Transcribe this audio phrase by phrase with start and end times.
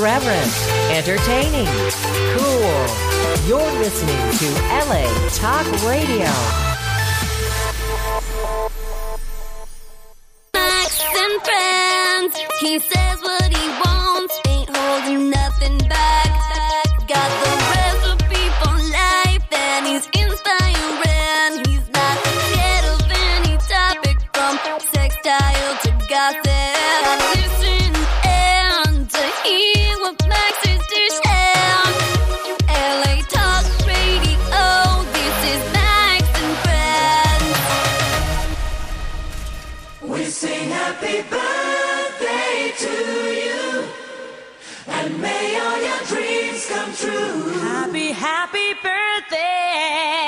[0.00, 0.50] Irreverent,
[0.88, 1.66] entertaining,
[2.38, 2.86] cool.
[3.46, 4.46] You're listening to
[4.88, 5.04] LA
[5.34, 6.24] Talk Radio.
[10.54, 12.32] Max and friends.
[12.60, 13.89] He says what he wants,
[48.20, 50.19] Happy, birthday!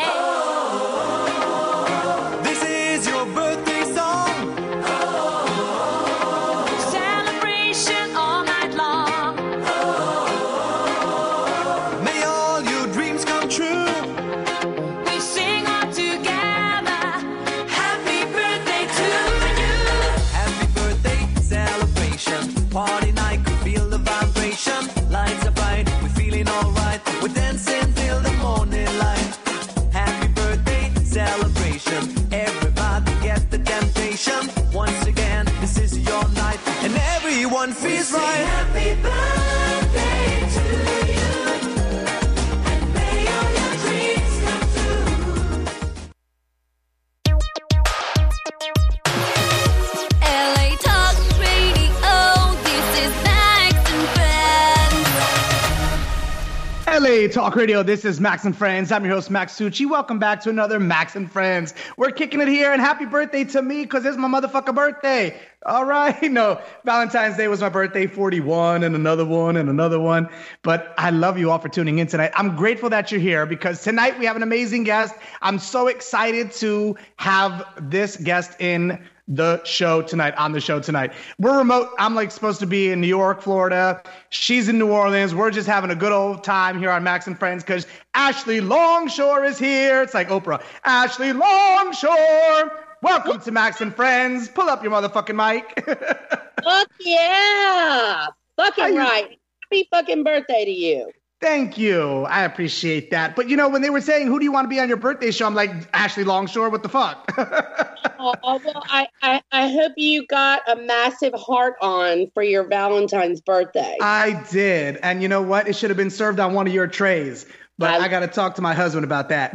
[57.12, 58.91] LA Talk Radio, this is Max and Friends.
[58.91, 59.86] I'm your host, Max Tucci.
[59.86, 61.74] Welcome back to another Max and Friends.
[61.98, 65.38] We're kicking it here, and happy birthday to me because it's my motherfucker birthday.
[65.66, 66.19] All right.
[66.32, 70.27] No, Valentine's Day was my birthday, 41, and another one, and another one.
[70.62, 72.32] But I love you all for tuning in tonight.
[72.34, 75.14] I'm grateful that you're here because tonight we have an amazing guest.
[75.42, 81.12] I'm so excited to have this guest in the show tonight on the show tonight.
[81.38, 81.88] We're remote.
[81.98, 84.03] I'm like supposed to be in New York, Florida.
[84.28, 85.34] She's in New Orleans.
[85.34, 89.44] We're just having a good old time here on Max and Friends because Ashley Longshore
[89.44, 90.03] is here.
[90.03, 90.62] It's like Oprah.
[90.84, 92.70] Ashley Longshore.
[93.03, 94.48] Welcome to Max and Friends.
[94.48, 95.82] Pull up your motherfucking mic.
[96.64, 98.26] Fuck yeah!
[98.56, 99.38] Fucking right.
[99.62, 101.10] Happy fucking birthday to you.
[101.42, 102.22] Thank you.
[102.26, 103.34] I appreciate that.
[103.34, 104.97] But you know, when they were saying, who do you want to be on your
[104.97, 105.44] birthday show?
[105.44, 107.30] I'm like, Ashley Longshore, what the fuck?
[108.25, 113.41] Oh, well, I, I, I hope you got a massive heart on for your Valentine's
[113.41, 113.97] birthday.
[114.00, 114.98] I did.
[114.98, 115.66] And you know what?
[115.66, 117.47] It should have been served on one of your trays.
[117.78, 119.54] But I- I, got to talk to my husband about that.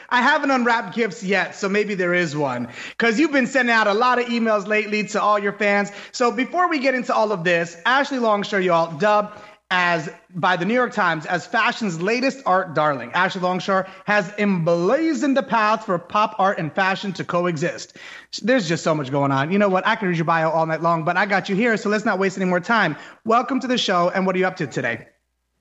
[0.08, 2.68] I haven't unwrapped gifts yet, so maybe there is one.
[2.96, 5.92] Because you've been sending out a lot of emails lately to all your fans.
[6.12, 9.38] So before we get into all of this, Ashley Longshore, y'all, dubbed
[9.70, 13.12] as by the New York Times as fashion's latest art darling.
[13.12, 17.96] Ashley Longshore has emblazoned the path for pop art and fashion to coexist.
[18.42, 19.52] There's just so much going on.
[19.52, 19.86] You know what?
[19.86, 22.04] I could read your bio all night long, but I got you here, so let's
[22.04, 22.96] not waste any more time.
[23.24, 25.06] Welcome to the show, and what are you up to today?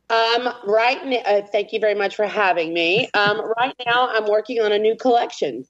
[0.09, 3.09] Um, right now, uh, thank you very much for having me.
[3.13, 5.65] Um, right now, I'm working on a new collection.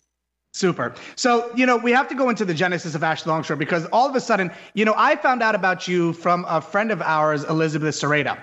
[0.53, 0.95] Super.
[1.15, 4.09] So, you know, we have to go into the genesis of Ashley Longshore because all
[4.09, 7.43] of a sudden, you know, I found out about you from a friend of ours,
[7.43, 8.41] Elizabeth Serrata.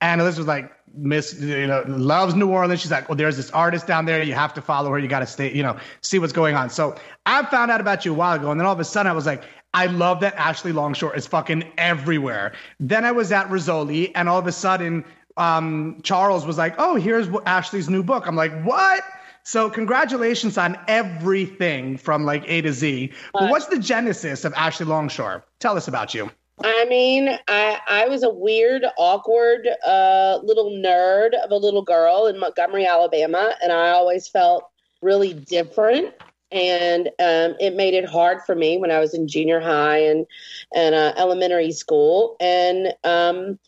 [0.00, 2.80] And Elizabeth was like, Miss, you know, loves New Orleans.
[2.80, 4.22] She's like, well, there's this artist down there.
[4.22, 4.98] You have to follow her.
[4.98, 6.70] You got to stay, you know, see what's going on.
[6.70, 6.96] So
[7.26, 8.50] I found out about you a while ago.
[8.50, 11.26] And then all of a sudden I was like, I love that Ashley Longshore is
[11.26, 12.54] fucking everywhere.
[12.80, 15.04] Then I was at Rizzoli and all of a sudden,
[15.36, 18.26] um, Charles was like, oh, here's Ashley's new book.
[18.26, 19.04] I'm like, what?
[19.44, 23.12] So congratulations on everything from like A to Z.
[23.32, 25.44] But what's the genesis of Ashley Longshore?
[25.58, 26.30] Tell us about you.
[26.62, 32.26] I mean, I I was a weird, awkward uh, little nerd of a little girl
[32.26, 34.68] in Montgomery, Alabama, and I always felt
[35.00, 36.14] really different.
[36.52, 40.26] And um, it made it hard for me when I was in junior high and
[40.74, 42.36] and uh, elementary school.
[42.40, 43.58] And um,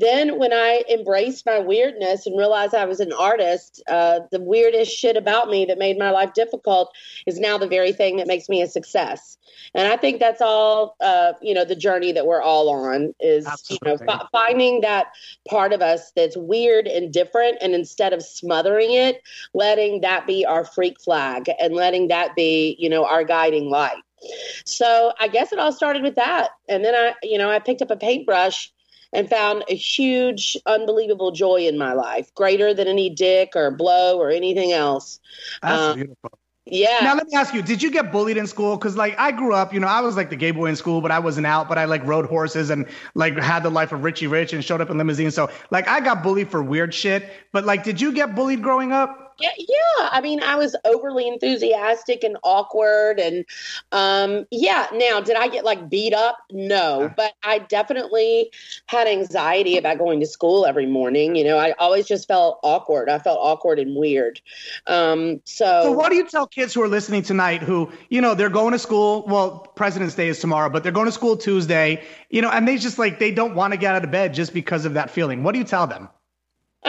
[0.00, 4.92] then when I embraced my weirdness and realized I was an artist, uh, the weirdest
[4.92, 6.94] shit about me that made my life difficult
[7.26, 9.38] is now the very thing that makes me a success.
[9.74, 13.46] And I think that's all, uh, you know, the journey that we're all on is,
[13.70, 15.08] you know, fi- finding that
[15.48, 17.58] part of us that's weird and different.
[17.60, 19.22] And instead of smothering it,
[19.54, 24.02] letting that be our freak flag and letting that be, you know, our guiding light.
[24.64, 26.50] So I guess it all started with that.
[26.68, 28.72] And then I, you know, I picked up a paintbrush
[29.12, 34.18] and found a huge, unbelievable joy in my life, greater than any dick or blow
[34.18, 35.20] or anything else.
[35.62, 36.30] That's Um, beautiful.
[36.66, 36.98] Yeah.
[37.00, 38.76] Now let me ask you: Did you get bullied in school?
[38.76, 41.00] Because like I grew up, you know, I was like the gay boy in school,
[41.00, 41.68] but I wasn't out.
[41.68, 44.80] But I like rode horses and like had the life of Richie Rich and showed
[44.80, 45.34] up in limousines.
[45.34, 47.30] So like I got bullied for weird shit.
[47.52, 49.27] But like, did you get bullied growing up?
[49.40, 50.08] Yeah, yeah.
[50.10, 53.44] I mean, I was overly enthusiastic and awkward, and
[53.92, 54.88] um, yeah.
[54.92, 56.38] Now, did I get like beat up?
[56.50, 58.50] No, but I definitely
[58.86, 61.36] had anxiety about going to school every morning.
[61.36, 63.08] You know, I always just felt awkward.
[63.08, 64.40] I felt awkward and weird.
[64.86, 68.34] Um, so, So what do you tell kids who are listening tonight who, you know,
[68.34, 72.02] they're going to school, well, President's Day is tomorrow, but they're going to school Tuesday,
[72.30, 74.52] you know, and they just like they don't want to get out of bed just
[74.52, 75.42] because of that feeling.
[75.42, 76.08] What do you tell them?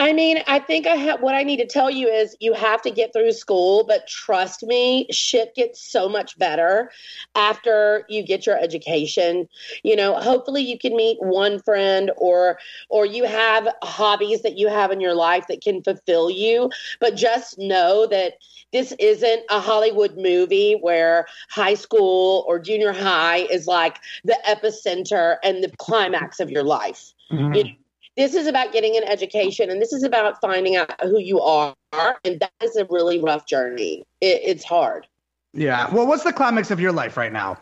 [0.00, 2.80] I mean, I think I have what I need to tell you is you have
[2.82, 6.90] to get through school, but trust me, shit gets so much better
[7.34, 9.46] after you get your education.
[9.82, 12.58] You know, hopefully you can meet one friend or
[12.88, 17.14] or you have hobbies that you have in your life that can fulfill you, but
[17.14, 18.38] just know that
[18.72, 25.36] this isn't a Hollywood movie where high school or junior high is like the epicenter
[25.44, 27.12] and the climax of your life.
[27.30, 27.52] Mm-hmm.
[27.52, 27.70] You know,
[28.16, 31.74] this is about getting an education and this is about finding out who you are
[32.24, 35.06] and that is a really rough journey it, it's hard
[35.52, 35.92] Yeah.
[35.92, 37.58] Well, what's the climax of your life right now?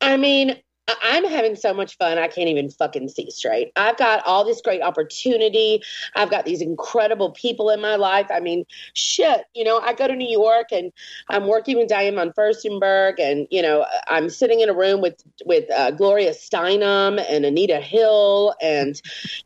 [0.00, 0.56] i mean
[1.02, 3.72] i'm having so much fun i can't even fucking see straight.
[3.76, 5.82] I've got all this great opportunity.
[6.14, 8.26] I've got these incredible people in my life.
[8.30, 8.64] I mean
[8.94, 10.92] shit you know i go to new york and
[11.28, 15.22] i'm working with diane von furstenberg and you know i'm sitting in a room with
[15.44, 19.00] with uh, gloria steinem and anita hill and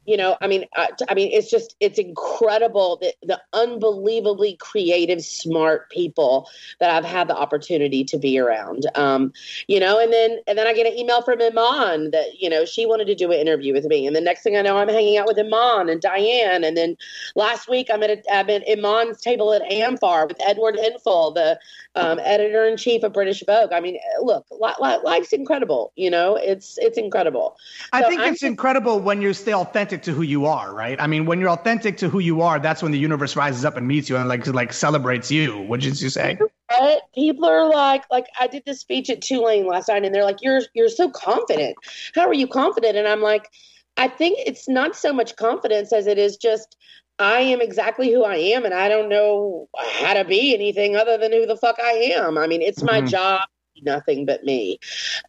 [0.07, 5.23] you know i mean uh, i mean it's just it's incredible the, the unbelievably creative
[5.23, 6.49] smart people
[6.81, 8.87] that i've had the opportunity to be around.
[8.95, 9.33] Um,
[9.67, 12.65] you know and then and then i get an email from iman that you know
[12.65, 14.89] she wanted to do an interview with me and the next thing i know i'm
[14.89, 16.97] hanging out with iman and diane and then
[17.37, 21.59] last week i'm at, a, I'm at iman's table at amfar with edward enninful the
[21.95, 26.79] um, editor-in-chief of british vogue i mean look li- li- life's incredible you know it's
[26.79, 27.57] it's incredible
[27.93, 31.01] I So think I'm it's incredible when you stay authentic to who you are, right?
[31.01, 33.77] I mean, when you're authentic to who you are, that's when the universe rises up
[33.77, 35.61] and meets you and like like celebrates you.
[35.61, 36.39] What did you say?
[36.69, 40.25] But people are like, like I did this speech at Tulane last night, and they're
[40.25, 41.77] like, "You're you're so confident.
[42.15, 43.49] How are you confident?" And I'm like,
[43.97, 46.77] I think it's not so much confidence as it is just
[47.19, 49.69] I am exactly who I am, and I don't know
[50.01, 52.39] how to be anything other than who the fuck I am.
[52.39, 53.09] I mean, it's my Mhm.
[53.09, 53.43] job.
[53.85, 54.79] Nothing but me,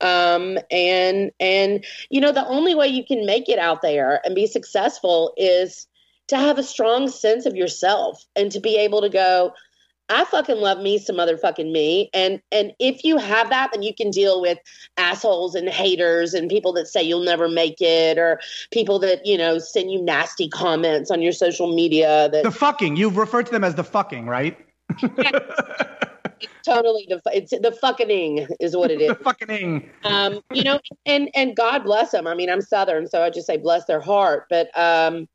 [0.02, 4.36] um, and and you know the only way you can make it out there and
[4.36, 5.88] be successful is
[6.28, 9.54] to have a strong sense of yourself and to be able to go,
[10.14, 12.10] I fucking love me some motherfucking me.
[12.14, 14.60] And and if you have that, then you can deal with
[14.98, 18.40] assholes and haters and people that say you'll never make it or
[18.72, 22.96] people that, you know, send you nasty comments on your social media that The fucking.
[22.96, 24.58] You've referred to them as the fucking, right?
[26.66, 29.10] totally def- it's the fucking is what it is.
[29.18, 29.92] the fucking.
[30.04, 32.28] um, you know, and and God bless them.
[32.28, 34.48] I mean, I'm Southern, so I just say bless their heart.
[34.50, 35.28] But um,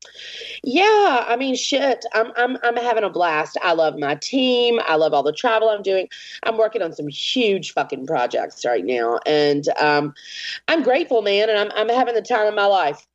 [0.63, 3.57] yeah, I mean, shit, I'm I'm I'm having a blast.
[3.61, 4.79] I love my team.
[4.85, 6.07] I love all the travel I'm doing.
[6.43, 10.13] I'm working on some huge fucking projects right now, and um,
[10.67, 13.05] I'm grateful, man, and I'm I'm having the time of my life.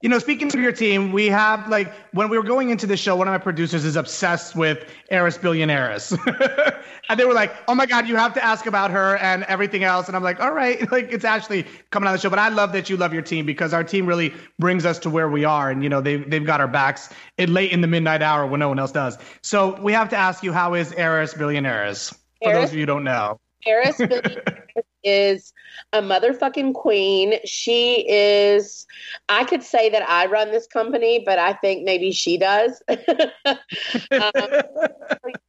[0.00, 2.96] You know, speaking of your team, we have like when we were going into the
[2.96, 6.12] show, one of my producers is obsessed with Eris Billionaires.
[7.08, 9.84] and they were like, Oh my God, you have to ask about her and everything
[9.84, 10.06] else.
[10.06, 12.30] And I'm like, All right, like it's actually coming on the show.
[12.30, 15.10] But I love that you love your team because our team really brings us to
[15.10, 15.70] where we are.
[15.70, 18.60] And you know, they've they've got our backs in late in the midnight hour when
[18.60, 19.18] no one else does.
[19.42, 22.10] So we have to ask you, how is Eris Billionaires?
[22.42, 22.62] For Eris?
[22.62, 23.40] those of you who don't know.
[23.68, 24.00] Billionaires
[25.04, 25.52] is
[25.92, 27.34] a motherfucking queen.
[27.44, 28.86] She is,
[29.28, 32.82] I could say that I run this company, but I think maybe she does.
[32.88, 34.32] um,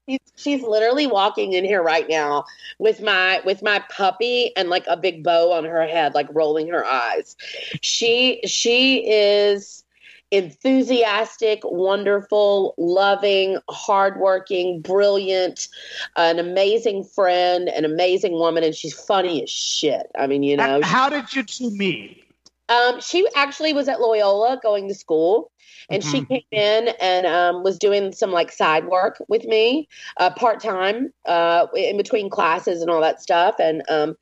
[0.08, 2.46] she's, she's literally walking in here right now
[2.78, 6.68] with my with my puppy and like a big bow on her head, like rolling
[6.70, 7.36] her eyes.
[7.82, 9.84] She she is
[10.32, 15.68] enthusiastic, wonderful, loving, hardworking, brilliant,
[16.16, 20.08] an amazing friend, an amazing woman, and she's funny as shit.
[20.18, 22.24] I mean, you know, How did you two meet?
[22.70, 25.52] um, she actually was at Loyola going to school,
[25.90, 26.28] and she Mhm.
[26.28, 31.12] came in and um, was doing some like side work with me, uh, part time,
[31.26, 33.56] uh, in between classes and all that stuff.
[33.60, 34.16] And um,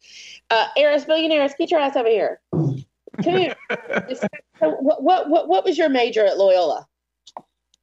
[0.49, 2.39] uh, Eris Billionaires, get your ass over here.
[3.23, 3.55] Come here.
[4.59, 6.87] So what, what what what was your major at Loyola?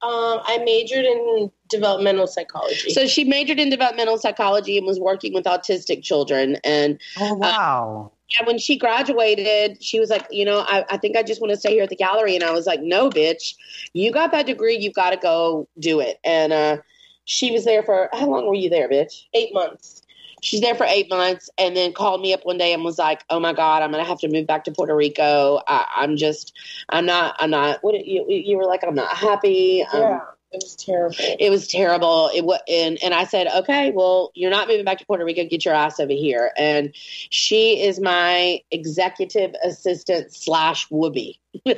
[0.01, 2.91] Um, I majored in developmental psychology.
[2.91, 6.57] So she majored in developmental psychology and was working with autistic children.
[6.63, 8.11] And Oh wow.
[8.29, 11.53] yeah, when she graduated, she was like, you know, I, I think I just want
[11.53, 12.35] to stay here at the gallery.
[12.35, 13.55] And I was like, no, bitch,
[13.93, 14.77] you got that degree.
[14.77, 16.19] You've got to go do it.
[16.23, 16.77] And uh,
[17.23, 19.23] she was there for how long were you there, bitch?
[19.33, 20.03] Eight months.
[20.45, 23.23] She's there for eight months, and then called me up one day and was like,
[23.31, 25.59] "Oh my god, I'm gonna have to move back to Puerto Rico.
[25.67, 26.53] I, I'm just,
[26.89, 27.83] I'm not, I'm not.
[27.83, 28.83] What you you were like?
[28.83, 29.81] I'm not happy.
[29.81, 30.19] Um, Yeah,
[30.51, 31.15] it was terrible.
[31.17, 32.29] It was terrible.
[32.33, 35.43] It was, and and I said, okay, well, you're not moving back to Puerto Rico.
[35.45, 36.51] Get your ass over here.
[36.57, 41.39] And she is my executive assistant slash whoopee.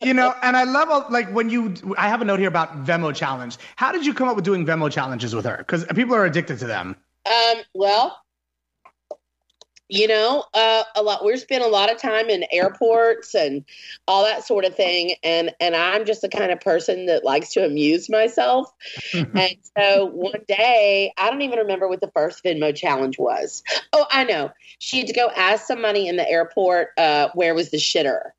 [0.00, 1.74] You know, and I love all, like when you.
[1.98, 3.58] I have a note here about Venmo challenge.
[3.74, 5.56] How did you come up with doing Venmo challenges with her?
[5.58, 6.94] Because people are addicted to them.
[7.26, 8.20] Um, well,
[9.88, 11.24] you know, uh, a lot.
[11.24, 13.64] We're spending a lot of time in airports and
[14.06, 17.54] all that sort of thing, and and I'm just the kind of person that likes
[17.54, 18.70] to amuse myself.
[19.14, 23.62] and so one day, I don't even remember what the first Venmo challenge was.
[23.94, 24.52] Oh, I know.
[24.78, 28.32] She had to go ask somebody in the airport uh, where was the shitter.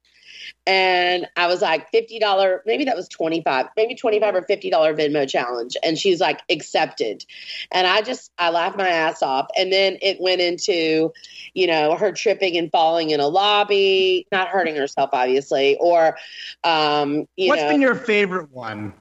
[0.70, 5.76] And I was like, $50, maybe that was 25, maybe 25 or $50 Venmo challenge.
[5.84, 7.26] And she's like, accepted.
[7.72, 9.48] And I just, I laughed my ass off.
[9.58, 11.12] And then it went into,
[11.56, 16.16] you know, her tripping and falling in a lobby, not hurting herself, obviously, or,
[16.64, 18.94] um, you What's know, been your favorite one?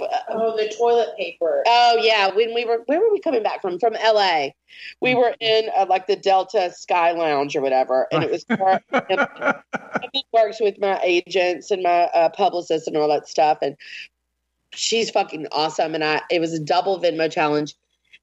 [0.00, 1.62] Oh, the toilet paper.
[1.66, 3.78] Oh yeah, when we were where were we coming back from?
[3.78, 4.54] From L.A.
[5.00, 9.28] We were in uh, like the Delta Sky Lounge or whatever, and it was and
[10.12, 13.76] he works with my agents and my uh, publicist and all that stuff, and
[14.72, 15.94] she's fucking awesome.
[15.94, 17.74] And I it was a double Venmo challenge,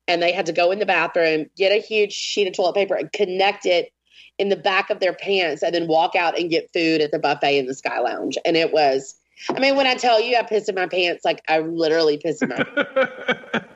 [0.08, 2.96] and they had to go in the bathroom, get a huge sheet of toilet paper,
[2.96, 3.92] and connect it
[4.38, 7.20] in the back of their pants, and then walk out and get food at the
[7.20, 9.16] buffet in the Sky Lounge, and it was.
[9.50, 12.42] I mean, when I tell you I pissed in my pants, like I literally pissed
[12.42, 13.68] in my pants.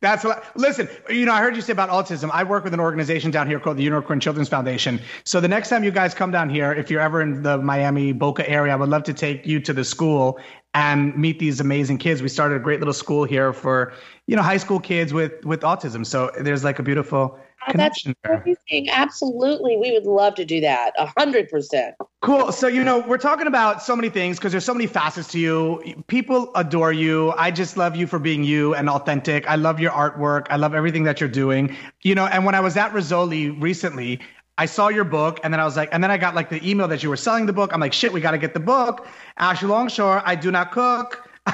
[0.00, 0.44] That's what.
[0.56, 2.30] Listen, you know, I heard you say about autism.
[2.32, 5.00] I work with an organization down here called the Unicorn Children's Foundation.
[5.24, 8.12] So the next time you guys come down here, if you're ever in the Miami
[8.12, 10.38] Boca area, I would love to take you to the school
[10.74, 12.20] and meet these amazing kids.
[12.22, 13.94] We started a great little school here for
[14.26, 16.04] you know high school kids with with autism.
[16.04, 18.42] So there's like a beautiful That's connection there.
[18.42, 18.90] amazing.
[18.90, 19.76] Absolutely.
[19.76, 20.92] We would love to do that.
[20.98, 21.94] A hundred percent.
[22.22, 22.52] Cool.
[22.52, 25.38] So, you know, we're talking about so many things because there's so many facets to
[25.38, 26.04] you.
[26.06, 27.32] People adore you.
[27.32, 29.48] I just love you for being you and authentic.
[29.48, 30.46] I love your artwork.
[30.50, 31.76] I love everything that you're doing.
[32.02, 34.20] You know, and when I was at Rizzoli recently,
[34.58, 36.66] I saw your book and then I was like, and then I got like the
[36.68, 37.72] email that you were selling the book.
[37.72, 39.06] I'm like, shit, we got to get the book.
[39.36, 41.28] Ashley Longshore, I do not cook.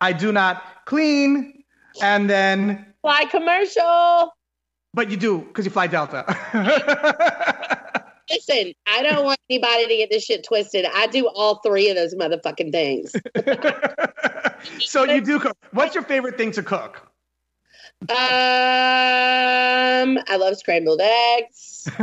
[0.00, 1.64] I do not clean.
[2.02, 4.33] And then, Fly commercial.
[4.94, 6.24] But you do because you fly Delta.
[8.30, 10.86] Listen, I don't want anybody to get this shit twisted.
[10.94, 13.14] I do all three of those motherfucking things.
[14.78, 15.56] so you do cook.
[15.72, 17.06] What's your favorite thing to cook?
[18.02, 18.16] Um,
[20.28, 21.88] I love scrambled eggs.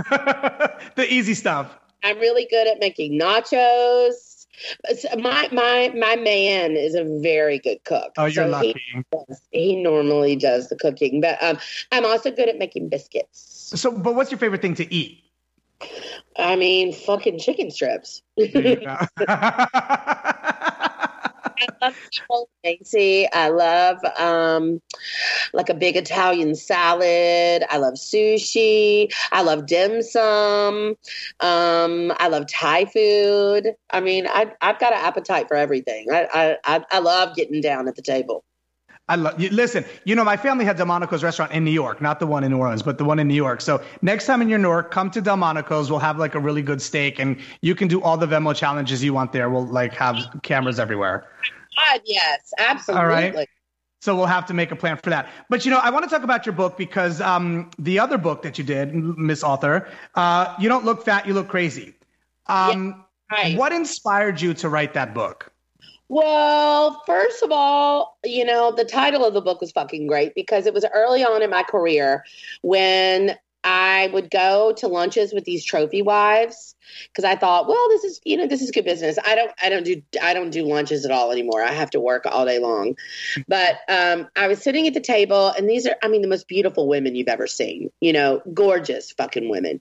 [0.95, 1.77] the easy stuff.
[2.03, 4.30] I'm really good at making nachos.
[5.17, 8.13] My my my man is a very good cook.
[8.17, 8.75] Oh, you're So lucky.
[8.93, 11.57] He, does- he normally does the cooking, but um,
[11.91, 13.71] I'm also good at making biscuits.
[13.75, 15.23] So, but what's your favorite thing to eat?
[16.37, 18.21] I mean, fucking chicken strips.
[21.61, 23.27] I love Macy.
[23.31, 24.81] I love um,
[25.53, 27.63] like a big Italian salad.
[27.69, 29.13] I love sushi.
[29.31, 30.95] I love dim sum.
[31.39, 33.73] Um, I love Thai food.
[33.91, 36.07] I mean, I, I've got an appetite for everything.
[36.11, 38.43] I, I, I love getting down at the table.
[39.11, 39.49] I love you.
[39.49, 42.51] Listen, you know, my family had Delmonico's restaurant in New York, not the one in
[42.51, 43.59] New Orleans, but the one in New York.
[43.59, 45.91] So next time in your New York, come to Delmonico's.
[45.91, 49.03] We'll have like a really good steak, and you can do all the Venmo challenges
[49.03, 49.49] you want there.
[49.49, 51.27] We'll like have cameras everywhere.
[51.75, 53.01] God, yes, absolutely.
[53.01, 53.49] All right.
[53.99, 55.27] So we'll have to make a plan for that.
[55.49, 58.43] But you know, I want to talk about your book because um, the other book
[58.43, 61.95] that you did, Miss Author, uh, you don't look fat, you look crazy.
[62.47, 63.57] Um, right.
[63.57, 65.50] What inspired you to write that book?
[66.11, 70.65] Well, first of all, you know, the title of the book was fucking great because
[70.65, 72.25] it was early on in my career
[72.63, 76.75] when I would go to lunches with these trophy wives
[77.07, 79.17] because I thought, well, this is you know this is good business.
[79.23, 81.61] I don't I don't do I don't do lunches at all anymore.
[81.63, 82.95] I have to work all day long.
[83.47, 86.47] But um, I was sitting at the table, and these are I mean the most
[86.47, 87.91] beautiful women you've ever seen.
[88.01, 89.79] You know, gorgeous fucking women,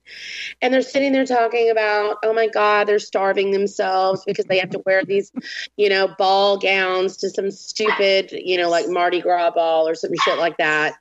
[0.60, 4.70] and they're sitting there talking about, oh my god, they're starving themselves because they have
[4.70, 5.32] to wear these,
[5.76, 10.10] you know, ball gowns to some stupid, you know, like Mardi Gras ball or some
[10.22, 10.94] shit like that.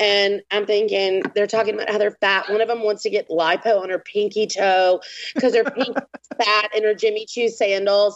[0.00, 2.48] And I'm thinking they're talking about how they're fat.
[2.50, 5.00] One of them wants to get lipo on her pinky toe
[5.34, 8.14] because her pinky is fat in her Jimmy Choo sandals.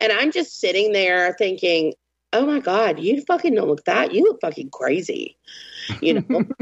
[0.00, 1.94] And I'm just sitting there thinking,
[2.32, 4.12] oh my God, you fucking don't look fat.
[4.12, 5.36] You look fucking crazy.
[6.00, 6.42] You know?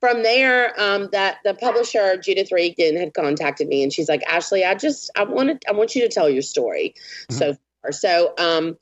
[0.00, 4.62] From there, um, that the publisher Judith Regan had contacted me, and she's like, "Ashley,
[4.62, 6.94] I just I wanted I want you to tell your story
[7.30, 7.60] so far."
[7.92, 8.76] So um,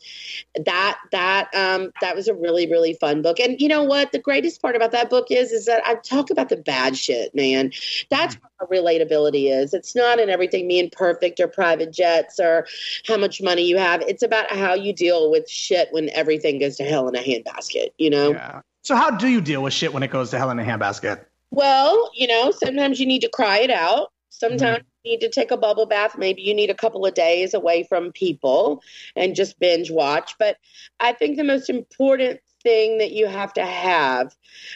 [0.64, 3.40] that that um, that was a really really fun book.
[3.40, 4.12] And you know what?
[4.12, 7.34] The greatest part about that book is is that I talk about the bad shit,
[7.34, 7.72] man.
[8.10, 9.74] That's what relatability is.
[9.74, 12.66] It's not in everything being perfect or private jets or
[13.06, 14.02] how much money you have.
[14.02, 17.88] It's about how you deal with shit when everything goes to hell in a handbasket.
[17.98, 18.30] You know.
[18.32, 18.60] Yeah.
[18.82, 21.24] So how do you deal with shit when it goes to hell in a handbasket?
[21.50, 24.10] Well, you know, sometimes you need to cry it out.
[24.38, 24.86] Sometimes mm-hmm.
[25.04, 26.18] you need to take a bubble bath.
[26.18, 28.82] Maybe you need a couple of days away from people
[29.14, 30.34] and just binge watch.
[30.38, 30.56] But
[30.98, 34.34] I think the most important thing that you have to have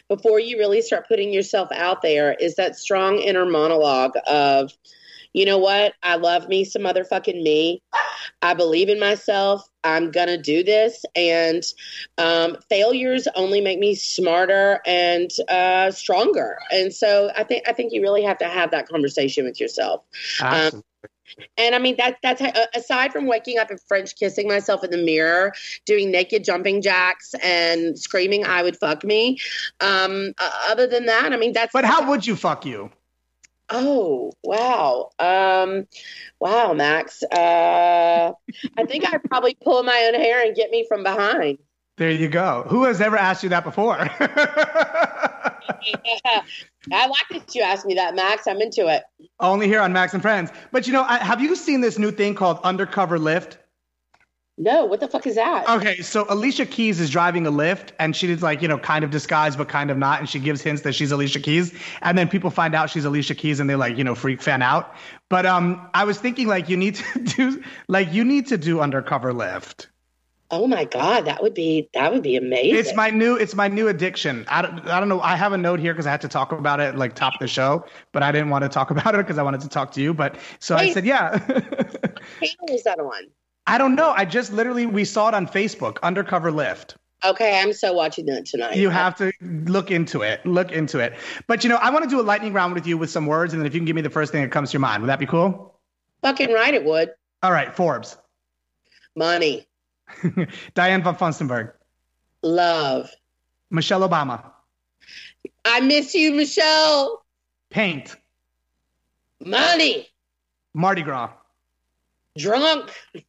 [0.09, 4.73] before you really start putting yourself out there is that strong inner monologue of,
[5.33, 5.95] you know what?
[6.03, 7.83] I love me some motherfucking me.
[8.43, 9.69] I believe in myself.
[9.85, 11.63] I'm gonna do this, and
[12.19, 16.59] um, failures only make me smarter and uh, stronger.
[16.73, 20.03] And so I think I think you really have to have that conversation with yourself.
[20.41, 20.83] Um,
[21.57, 24.91] and I mean that that's uh, aside from waking up and French kissing myself in
[24.91, 25.53] the mirror,
[25.85, 29.39] doing naked jumping jacks and screaming "I would fuck me."
[29.81, 31.73] Um, uh, other than that, I mean that's.
[31.73, 32.91] But how would you fuck you?
[33.71, 35.87] Oh wow, um,
[36.41, 37.23] wow, Max.
[37.23, 38.33] Uh,
[38.79, 41.59] I think I'd probably pull my own hair and get me from behind.
[41.99, 42.65] There you go.
[42.69, 43.99] Who has ever asked you that before?
[46.93, 48.47] I like that you asked me that, Max.
[48.47, 49.03] I'm into it.
[49.41, 50.51] Only here on Max and Friends.
[50.73, 53.57] But you know, I, have you seen this new thing called undercover Lyft?
[54.61, 55.69] No, what the fuck is that?
[55.69, 59.11] Okay, so Alicia Keys is driving a Lyft, and she's like, you know, kind of
[59.11, 61.73] disguised but kind of not, and she gives hints that she's Alicia Keys,
[62.03, 64.61] and then people find out she's Alicia Keys, and they like, you know, freak fan
[64.61, 64.93] out.
[65.29, 68.81] But um, I was thinking like you need to do like you need to do
[68.81, 69.87] undercover Lyft.
[70.51, 72.75] Oh my god, that would be that would be amazing.
[72.75, 74.45] It's my new it's my new addiction.
[74.49, 75.21] I don't, I don't know.
[75.21, 77.41] I have a note here because I had to talk about it like top of
[77.41, 79.93] the show, but I didn't want to talk about it because I wanted to talk
[79.93, 80.15] to you.
[80.15, 81.35] But so I said, yeah.
[82.69, 83.29] is that on?
[83.69, 84.11] I don't know.
[84.11, 86.97] I just literally we saw it on Facebook, undercover Lyft.
[87.25, 88.77] Okay, I'm so watching that tonight.
[88.77, 90.45] You have to look into it.
[90.47, 91.15] Look into it.
[91.49, 93.53] But you know, I want to do a lightning round with you with some words,
[93.53, 95.03] and then if you can give me the first thing that comes to your mind,
[95.03, 95.75] would that be cool?
[96.23, 96.75] fucking right.
[96.75, 97.11] It would
[97.43, 98.17] All right, Forbes,
[99.15, 99.67] money,
[100.75, 101.73] Diane von Furstenberg,
[102.43, 103.11] love.
[103.71, 104.43] Michelle Obama,
[105.65, 107.23] I miss you, Michelle.
[107.71, 108.17] paint,
[109.45, 110.09] Money,
[110.73, 111.31] Mardi Gras,
[112.39, 112.91] drunk,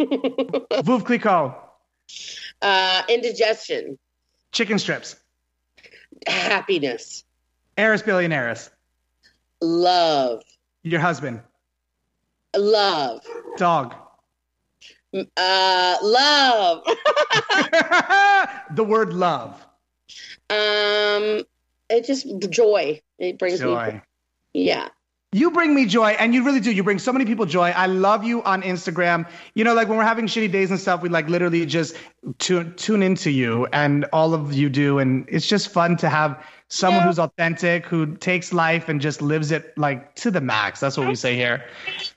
[1.05, 1.55] Clicquot,
[2.61, 3.97] uh, indigestion,
[4.51, 5.15] chicken strips,
[6.27, 7.25] happiness,
[7.77, 8.69] Eris Billionaires,
[9.61, 10.41] love,
[10.83, 11.41] your husband,
[12.55, 13.21] love,
[13.57, 13.95] dog,
[15.13, 16.83] uh, love.
[18.75, 19.65] the word love,
[20.49, 21.43] um,
[21.89, 23.01] it just joy.
[23.17, 23.65] It brings me.
[23.65, 24.01] joy.
[24.53, 24.89] Yeah.
[25.31, 26.71] You bring me joy, and you really do.
[26.71, 27.69] You bring so many people joy.
[27.69, 29.29] I love you on Instagram.
[29.53, 31.95] You know, like when we're having shitty days and stuff, we like literally just
[32.39, 36.43] tune tune into you and all of you do, and it's just fun to have
[36.69, 37.07] someone Yeah.
[37.07, 40.79] who's authentic, who takes life and just lives it like to the max.
[40.79, 41.63] That's what we say here,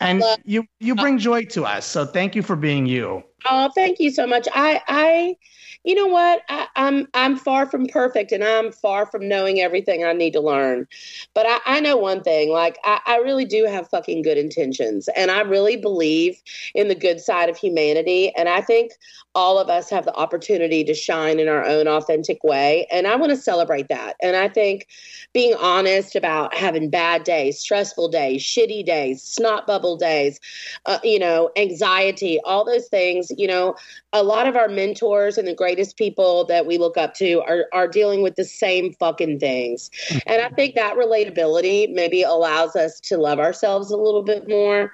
[0.01, 1.85] and you you bring joy to us.
[1.85, 3.22] So thank you for being you.
[3.44, 4.48] Oh, thank you so much.
[4.55, 5.37] I, I,
[5.84, 6.42] you know what?
[6.48, 10.40] I, I'm, I'm far from perfect, and I'm far from knowing everything I need to
[10.40, 10.86] learn.
[11.34, 15.08] But I, I know one thing: like, I, I really do have fucking good intentions,
[15.16, 16.40] and I really believe
[16.74, 18.32] in the good side of humanity.
[18.36, 18.92] And I think
[19.34, 23.16] all of us have the opportunity to shine in our own authentic way, and I
[23.16, 24.16] want to celebrate that.
[24.20, 24.88] And I think
[25.32, 30.38] being honest about having bad days, stressful days, shitty days, snot bubble days,
[30.86, 33.74] uh, you know, anxiety, all those things, you know,
[34.12, 37.66] a lot of our mentors and the greatest people that we look up to are,
[37.72, 39.90] are dealing with the same fucking things.
[40.26, 44.92] And I think that relatability maybe allows us to love ourselves a little bit more.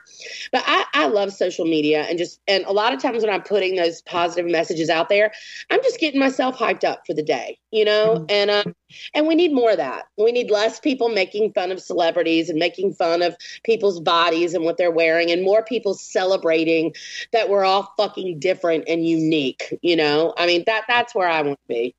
[0.53, 3.42] But I, I love social media and just, and a lot of times when I'm
[3.42, 5.33] putting those positive messages out there,
[5.71, 8.75] I'm just getting myself hyped up for the day, you know, and, um,
[9.14, 10.05] and we need more of that.
[10.17, 14.64] We need less people making fun of celebrities and making fun of people's bodies and
[14.64, 16.95] what they're wearing, and more people celebrating
[17.33, 19.77] that we're all fucking different and unique.
[19.83, 21.95] You know, I mean that that's where I want to be.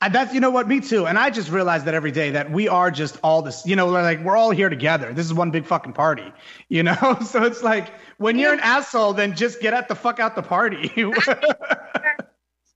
[0.00, 1.06] And that's you know what, me too.
[1.06, 3.88] And I just realized that every day that we are just all this, you know,
[3.88, 5.12] like we're all here together.
[5.12, 6.32] This is one big fucking party,
[6.68, 7.18] you know.
[7.24, 10.42] So it's like when you're an asshole, then just get at the fuck out the
[10.42, 10.92] party.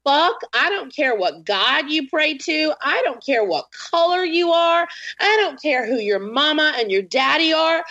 [0.04, 2.72] Fuck, I don't care what God you pray to.
[2.80, 4.88] I don't care what color you are.
[5.20, 7.84] I don't care who your mama and your daddy are.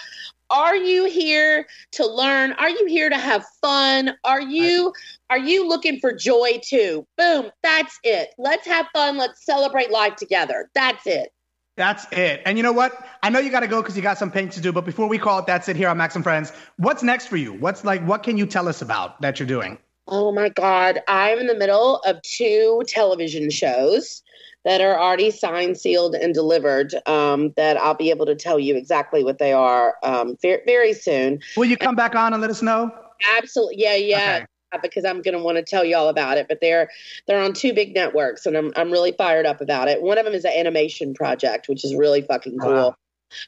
[0.50, 2.54] Are you here to learn?
[2.54, 4.16] Are you here to have fun?
[4.24, 4.94] Are you
[5.30, 7.06] are you looking for joy too?
[7.18, 8.30] Boom, that's it.
[8.38, 9.18] Let's have fun.
[9.18, 10.70] Let's celebrate life together.
[10.74, 11.34] That's it.
[11.76, 12.42] That's it.
[12.46, 13.06] And you know what?
[13.22, 14.72] I know you got to go because you got some painting to do.
[14.72, 16.52] But before we call it, that's it here on Max and Friends.
[16.78, 17.54] What's next for you?
[17.54, 18.04] What's like?
[18.06, 19.78] What can you tell us about that you're doing?
[20.08, 21.02] Oh my God.
[21.08, 24.24] I'm in the middle of two television shows
[24.68, 28.76] that are already signed, sealed, and delivered um, that I'll be able to tell you
[28.76, 31.40] exactly what they are um, very, very soon.
[31.56, 32.92] Will you come back on and let us know?
[33.38, 33.76] Absolutely.
[33.78, 34.36] Yeah, yeah.
[34.74, 34.82] Okay.
[34.82, 36.90] Because I'm going to want to tell you all about it, but they're
[37.28, 40.02] they're on two big networks, and I'm I'm really fired up about it.
[40.02, 42.72] One of them is an animation project, which is really fucking cool.
[42.72, 42.96] Wow.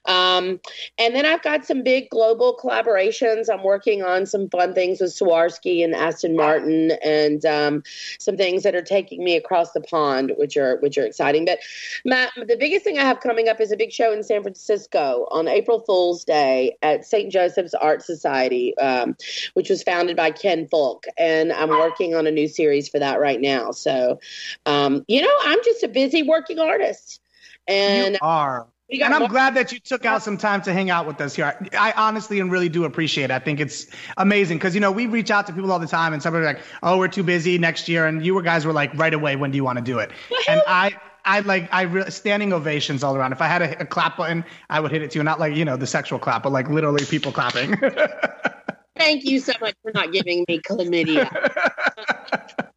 [0.05, 0.59] Um,
[0.97, 3.49] and then I've got some big global collaborations.
[3.51, 7.83] I'm working on some fun things with Swarovski and Aston Martin, and um,
[8.19, 11.45] some things that are taking me across the pond, which are which are exciting.
[11.45, 11.59] But
[12.05, 15.27] Matt, the biggest thing I have coming up is a big show in San Francisco
[15.31, 17.31] on April Fool's Day at St.
[17.31, 19.15] Joseph's Art Society, um,
[19.53, 23.19] which was founded by Ken Fulk, and I'm working on a new series for that
[23.19, 23.71] right now.
[23.71, 24.19] So,
[24.65, 27.21] um, you know, I'm just a busy working artist,
[27.67, 28.67] and you are.
[28.91, 31.35] And I'm more- glad that you took out some time to hang out with us
[31.35, 31.45] here.
[31.73, 33.31] I, I honestly and really do appreciate it.
[33.31, 36.11] I think it's amazing because, you know, we reach out to people all the time
[36.13, 38.07] and somebody's like, oh, we're too busy next year.
[38.07, 40.09] And you were guys were like, right away, when do you want to do it?
[40.47, 43.31] And I, I like, I re- standing ovations all around.
[43.31, 45.21] If I had a, a clap button, I would hit it too.
[45.21, 47.75] Not like, you know, the sexual clap, but like literally people clapping.
[48.97, 51.29] Thank you so much for not giving me chlamydia.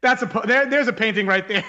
[0.00, 1.64] That's a, there, there's a painting right there.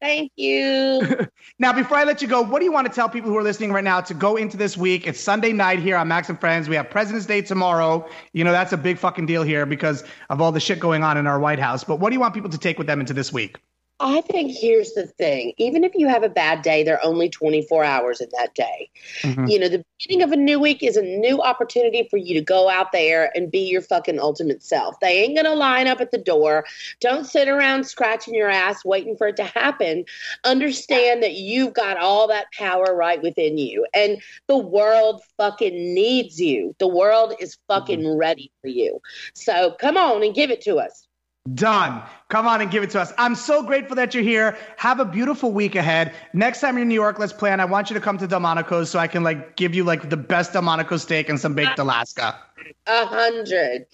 [0.00, 1.02] Thank you.
[1.58, 3.42] Now, before I let you go, what do you want to tell people who are
[3.42, 5.06] listening right now to go into this week?
[5.06, 6.70] It's Sunday night here on Max and Friends.
[6.70, 8.08] We have President's Day tomorrow.
[8.32, 11.18] You know, that's a big fucking deal here because of all the shit going on
[11.18, 11.84] in our White House.
[11.84, 13.58] But what do you want people to take with them into this week?
[14.02, 15.52] I think here's the thing.
[15.58, 18.88] Even if you have a bad day, there are only 24 hours in that day.
[19.22, 19.50] Mhm.
[19.50, 22.40] You know, the beginning of a new week is a new opportunity for you to
[22.40, 24.98] go out there and be your fucking ultimate self.
[25.00, 26.64] They ain't going to line up at the door.
[27.00, 30.06] Don't sit around scratching your ass waiting for it to happen.
[30.44, 33.86] Understand that you've got all that power right within you.
[33.92, 36.74] And the world fucking needs you.
[36.78, 39.02] The world is fucking ready for you.
[39.34, 41.06] So come on and give it to us.
[41.54, 42.02] Done.
[42.28, 43.12] Come on and give it to us.
[43.16, 44.56] I'm so grateful that you're here.
[44.76, 46.14] Have a beautiful week ahead.
[46.32, 47.60] Next time you're in New York, let's plan.
[47.60, 50.16] I want you to come to Delmonico's so I can like give you like the
[50.16, 52.38] best Delmonico steak and some baked Alaska.
[52.86, 53.86] A hundred.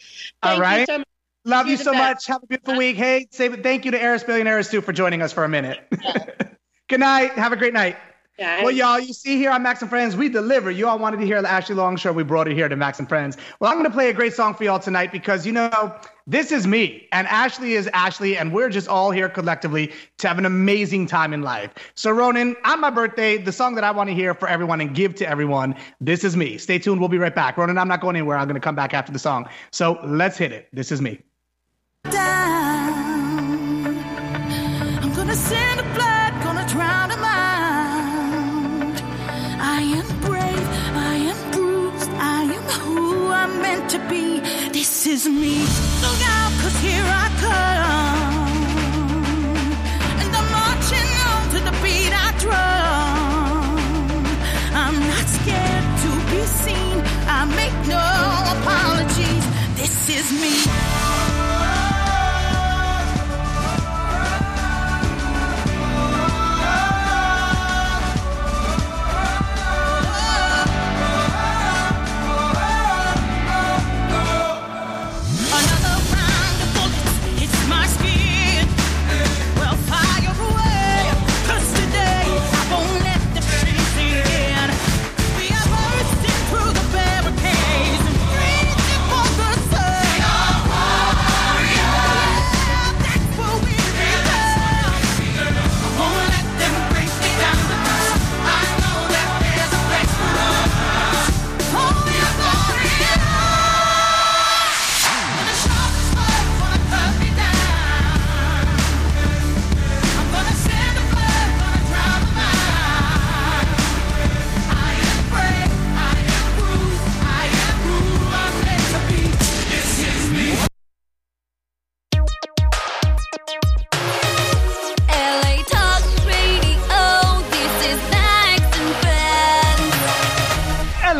[0.42, 0.80] All right.
[0.80, 1.06] You so much.
[1.44, 2.02] Love you You're so best.
[2.02, 2.26] much.
[2.26, 2.96] Have a beautiful week.
[2.96, 5.78] Hey, say thank you to Eris Billionaires too for joining us for a minute.
[6.88, 7.32] Good night.
[7.32, 7.96] Have a great night.
[8.38, 10.70] Yeah, Well, y'all, you see here on Max and Friends, we deliver.
[10.70, 12.12] You all wanted to hear the Ashley Long show.
[12.12, 13.38] We brought it here to Max and Friends.
[13.60, 15.94] Well, I'm going to play a great song for y'all tonight because, you know,
[16.26, 20.36] this is me and Ashley is Ashley, and we're just all here collectively to have
[20.38, 21.72] an amazing time in life.
[21.94, 24.94] So, Ronan, on my birthday, the song that I want to hear for everyone and
[24.94, 26.58] give to everyone, this is me.
[26.58, 27.00] Stay tuned.
[27.00, 27.56] We'll be right back.
[27.56, 28.36] Ronan, I'm not going anywhere.
[28.36, 29.48] I'm going to come back after the song.
[29.70, 30.68] So, let's hit it.
[30.74, 31.20] This is me.
[32.10, 32.35] down.
[45.16, 45.95] Is me.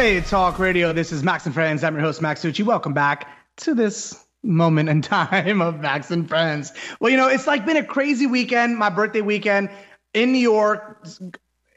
[0.07, 0.93] LA Talk Radio.
[0.93, 1.83] This is Max and Friends.
[1.83, 2.65] I'm your host, Max Tucci.
[2.65, 6.73] Welcome back to this moment in time of Max and Friends.
[7.01, 9.69] Well, you know, it's like been a crazy weekend, my birthday weekend
[10.15, 11.05] in New York.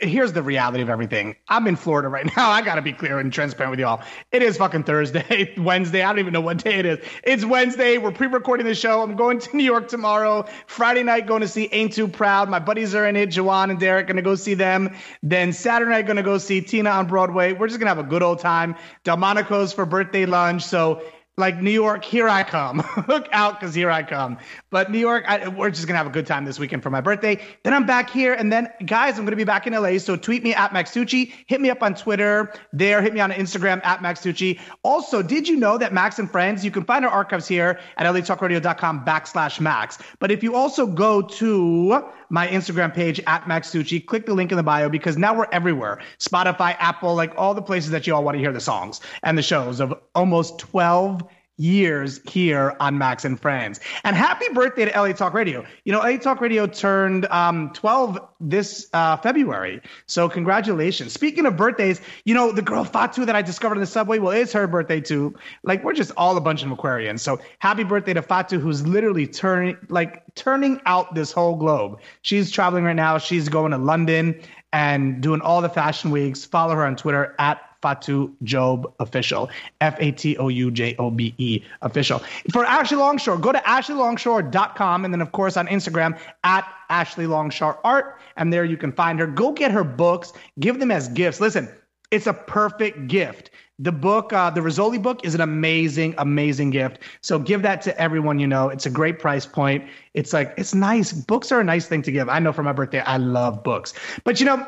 [0.01, 1.35] Here's the reality of everything.
[1.49, 2.49] I'm in Florida right now.
[2.49, 4.01] I got to be clear and transparent with y'all.
[4.31, 6.03] It is fucking Thursday, Wednesday.
[6.03, 6.99] I don't even know what day it is.
[7.23, 7.97] It's Wednesday.
[7.97, 9.01] We're pre recording the show.
[9.01, 10.45] I'm going to New York tomorrow.
[10.67, 12.49] Friday night, going to see Ain't Too Proud.
[12.49, 13.29] My buddies are in it.
[13.29, 14.95] Jawan and Derek going to go see them.
[15.21, 17.51] Then Saturday night, going to go see Tina on Broadway.
[17.51, 18.75] We're just going to have a good old time.
[19.03, 20.63] Delmonico's for birthday lunch.
[20.63, 21.03] So
[21.39, 22.83] like New York, here I come.
[23.07, 24.37] Look out, because here I come.
[24.69, 26.99] But New York, I, we're just gonna have a good time this weekend for my
[26.99, 27.39] birthday.
[27.63, 29.97] Then I'm back here, and then guys, I'm gonna be back in LA.
[29.97, 31.33] So tweet me at Max Tucci.
[31.47, 32.53] Hit me up on Twitter.
[32.73, 34.59] There, hit me on Instagram at Max Tucci.
[34.83, 36.63] Also, did you know that Max and Friends?
[36.65, 39.97] You can find our archives here at LATalkRadio.com backslash Max.
[40.19, 44.51] But if you also go to my Instagram page at Max Tucci, click the link
[44.51, 45.99] in the bio because now we're everywhere.
[46.19, 49.37] Spotify, Apple, like all the places that you all want to hear the songs and
[49.37, 51.23] the shows of almost 12
[51.59, 53.79] years here on Max and Friends.
[54.03, 55.65] And happy birthday to LA Talk Radio.
[55.83, 59.81] You know, LA Talk Radio turned um, 12 this uh, February.
[60.05, 61.13] So congratulations.
[61.13, 64.31] Speaking of birthdays, you know, the girl Fatou that I discovered in the subway, well,
[64.31, 65.35] it's her birthday too.
[65.63, 67.19] Like we're just all a bunch of Aquarians.
[67.19, 71.99] So happy birthday to Fatou, who's literally turning like turning out this whole globe.
[72.21, 73.17] She's traveling right now.
[73.17, 74.41] She's going to London
[74.71, 76.45] and doing all the fashion weeks.
[76.45, 79.49] Follow her on Twitter at Fatou Jobe official.
[79.81, 82.19] F A T O U J O B E official.
[82.51, 87.79] For Ashley Longshore, go to ashleylongshore.com and then, of course, on Instagram at Ashley Longshore
[87.83, 88.19] Art.
[88.37, 89.27] And there you can find her.
[89.27, 91.39] Go get her books, give them as gifts.
[91.39, 91.69] Listen,
[92.11, 93.51] it's a perfect gift.
[93.81, 96.99] The book, uh, the Rizzoli book, is an amazing, amazing gift.
[97.21, 98.67] So give that to everyone you know.
[98.67, 99.87] It's a great price point.
[100.13, 101.13] It's like, it's nice.
[101.13, 102.27] Books are a nice thing to give.
[102.27, 103.93] I know for my birthday, I love books.
[104.25, 104.67] But you know,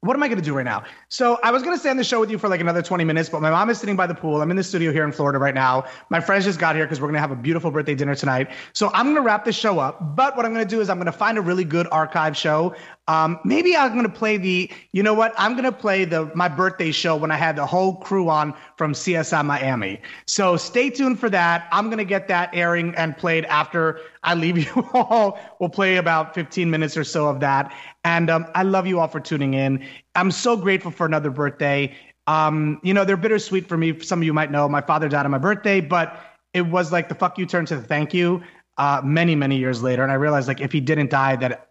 [0.00, 0.84] what am I going to do right now?
[1.08, 3.02] So I was going to stay on the show with you for like another 20
[3.04, 4.40] minutes, but my mom is sitting by the pool.
[4.42, 5.84] I'm in the studio here in Florida right now.
[6.10, 8.50] My friends just got here because we're going to have a beautiful birthday dinner tonight.
[8.72, 10.14] So I'm going to wrap this show up.
[10.14, 12.36] But what I'm going to do is I'm going to find a really good archive
[12.36, 12.74] show.
[13.08, 15.32] Um, maybe I'm going to play the, you know what?
[15.38, 18.52] I'm going to play the my birthday show when I had the whole crew on
[18.76, 20.00] from CSI Miami.
[20.26, 21.68] So stay tuned for that.
[21.70, 25.38] I'm going to get that airing and played after I leave you all.
[25.60, 27.72] We'll play about 15 minutes or so of that.
[28.04, 29.84] And um, I love you all for tuning in.
[30.16, 31.94] I'm so grateful for another birthday.
[32.26, 34.00] Um, you know, they're bittersweet for me.
[34.00, 36.20] Some of you might know my father died on my birthday, but
[36.54, 38.42] it was like the fuck you turned to the thank you
[38.78, 40.02] uh, many, many years later.
[40.02, 41.70] And I realized like if he didn't die, that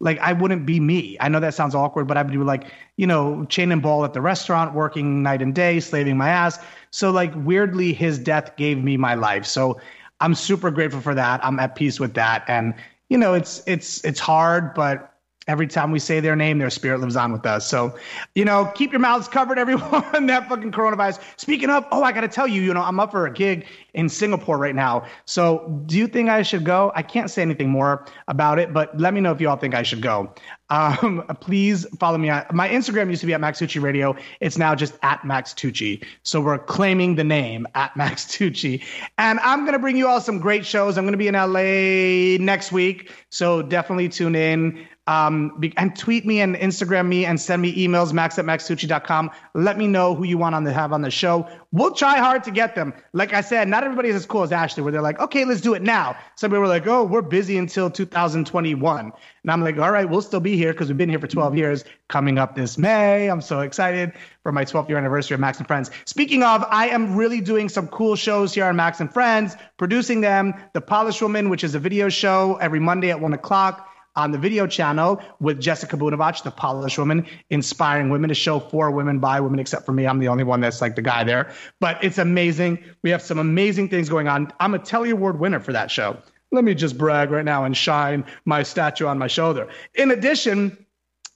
[0.00, 1.16] like I wouldn't be me.
[1.20, 4.04] I know that sounds awkward, but I would be like, you know, chain and ball
[4.04, 6.58] at the restaurant, working night and day, slaving my ass.
[6.90, 9.44] So like weirdly, his death gave me my life.
[9.44, 9.80] So
[10.20, 11.44] I'm super grateful for that.
[11.44, 12.44] I'm at peace with that.
[12.48, 12.74] And
[13.08, 15.14] you know, it's it's it's hard, but
[15.48, 17.66] every time we say their name, their spirit lives on with us.
[17.66, 17.96] So,
[18.34, 20.26] you know, keep your mouths covered, everyone.
[20.26, 21.20] that fucking coronavirus.
[21.36, 23.66] Speaking of, oh, I got to tell you, you know, I'm up for a gig
[23.94, 25.04] in Singapore right now.
[25.24, 26.92] So, do you think I should go?
[26.94, 29.74] I can't say anything more about it, but let me know if you all think
[29.74, 30.32] I should go.
[30.70, 34.16] Um, please follow me on my Instagram used to be at Max Tucci Radio.
[34.40, 36.04] It's now just at Max Tucci.
[36.22, 38.84] So we're claiming the name at Max Tucci.
[39.16, 40.98] And I'm gonna bring you all some great shows.
[40.98, 43.10] I'm gonna be in LA next week.
[43.30, 44.86] So definitely tune in.
[45.08, 49.30] Um, and tweet me and Instagram me and send me emails, max at maxtucci.com.
[49.54, 51.48] Let me know who you want on the have on the show.
[51.72, 52.92] We'll try hard to get them.
[53.14, 55.62] Like I said, not everybody is as cool as Ashley, where they're like, okay, let's
[55.62, 56.14] do it now.
[56.36, 59.00] Some people were like, oh, we're busy until 2021.
[59.42, 61.56] And I'm like, all right, we'll still be here because we've been here for 12
[61.56, 61.84] years.
[62.08, 65.66] Coming up this May, I'm so excited for my 12th year anniversary of Max and
[65.66, 65.90] Friends.
[66.04, 70.20] Speaking of, I am really doing some cool shows here on Max and Friends, producing
[70.20, 70.52] them.
[70.74, 73.87] The Polish Woman, which is a video show every Monday at one o'clock
[74.18, 78.90] on the video channel with Jessica Bunavach, the Polish woman, inspiring women to show for
[78.90, 80.06] women by women, except for me.
[80.06, 81.52] I'm the only one that's like the guy there.
[81.78, 82.82] But it's amazing.
[83.02, 84.52] We have some amazing things going on.
[84.58, 86.18] I'm a Telly Award winner for that show.
[86.50, 89.68] Let me just brag right now and shine my statue on my shoulder.
[89.94, 90.84] In addition,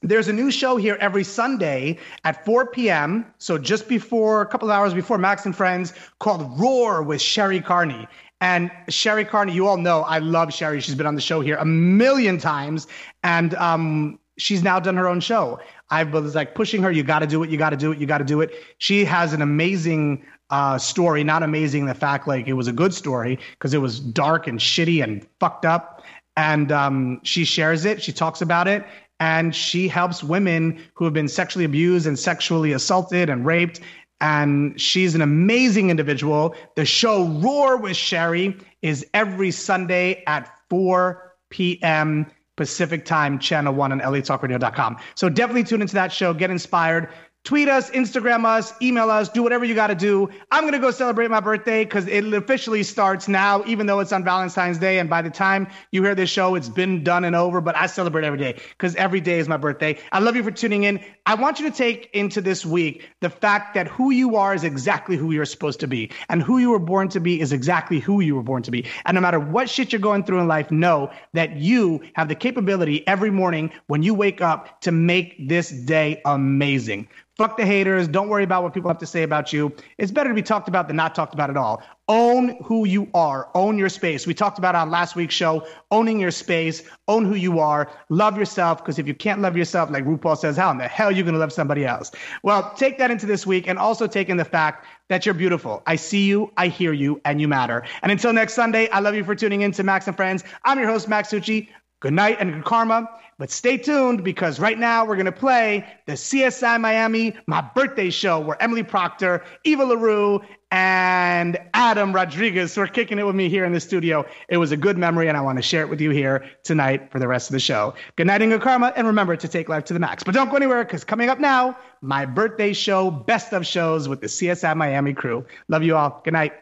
[0.00, 3.26] there's a new show here every Sunday at 4 p.m.
[3.38, 7.60] So just before a couple of hours before Max and Friends called Roar with Sherry
[7.60, 8.08] Carney.
[8.42, 10.80] And Sherry Carney, you all know I love Sherry.
[10.80, 12.88] She's been on the show here a million times,
[13.22, 15.60] and um, she's now done her own show.
[15.90, 16.90] I was like pushing her.
[16.90, 17.50] You got to do it.
[17.50, 17.98] You got to do it.
[17.98, 18.52] You got to do it.
[18.78, 21.22] She has an amazing uh, story.
[21.22, 24.58] Not amazing the fact like it was a good story because it was dark and
[24.58, 26.02] shitty and fucked up.
[26.36, 28.02] And um, she shares it.
[28.02, 28.84] She talks about it,
[29.20, 33.78] and she helps women who have been sexually abused and sexually assaulted and raped
[34.22, 36.54] and she's an amazing individual.
[36.76, 42.26] The show Roar with Sherry is every Sunday at 4 p.m.
[42.56, 44.96] Pacific time, channel one on LATalkRadio.com.
[45.16, 47.08] So definitely tune into that show, get inspired.
[47.44, 50.30] Tweet us, Instagram us, email us, do whatever you got to do.
[50.52, 54.12] I'm going to go celebrate my birthday because it officially starts now, even though it's
[54.12, 55.00] on Valentine's Day.
[55.00, 57.60] And by the time you hear this show, it's been done and over.
[57.60, 59.98] But I celebrate every day because every day is my birthday.
[60.12, 61.04] I love you for tuning in.
[61.26, 64.62] I want you to take into this week the fact that who you are is
[64.62, 67.98] exactly who you're supposed to be, and who you were born to be is exactly
[67.98, 68.86] who you were born to be.
[69.04, 72.36] And no matter what shit you're going through in life, know that you have the
[72.36, 77.08] capability every morning when you wake up to make this day amazing.
[77.38, 78.08] Fuck the haters.
[78.08, 79.74] Don't worry about what people have to say about you.
[79.96, 81.82] It's better to be talked about than not talked about at all.
[82.06, 83.48] Own who you are.
[83.54, 84.26] Own your space.
[84.26, 86.82] We talked about on last week's show, owning your space.
[87.08, 87.90] Own who you are.
[88.10, 88.78] Love yourself.
[88.78, 91.22] Because if you can't love yourself, like RuPaul says, how in the hell are you
[91.22, 92.10] going to love somebody else?
[92.42, 95.82] Well, take that into this week and also take in the fact that you're beautiful.
[95.86, 97.84] I see you, I hear you, and you matter.
[98.02, 100.44] And until next Sunday, I love you for tuning in to Max and Friends.
[100.64, 101.68] I'm your host, Max Tucci.
[102.02, 103.08] Good night and good karma.
[103.38, 108.10] But stay tuned because right now we're going to play the CSI Miami, my birthday
[108.10, 110.40] show, where Emily Procter, Eva LaRue,
[110.72, 114.26] and Adam Rodriguez were kicking it with me here in the studio.
[114.48, 117.12] It was a good memory, and I want to share it with you here tonight
[117.12, 117.94] for the rest of the show.
[118.16, 120.24] Good night and good karma, and remember to take life to the max.
[120.24, 124.20] But don't go anywhere because coming up now, my birthday show, best of shows with
[124.20, 125.46] the CSI Miami crew.
[125.68, 126.20] Love you all.
[126.24, 126.52] Good night.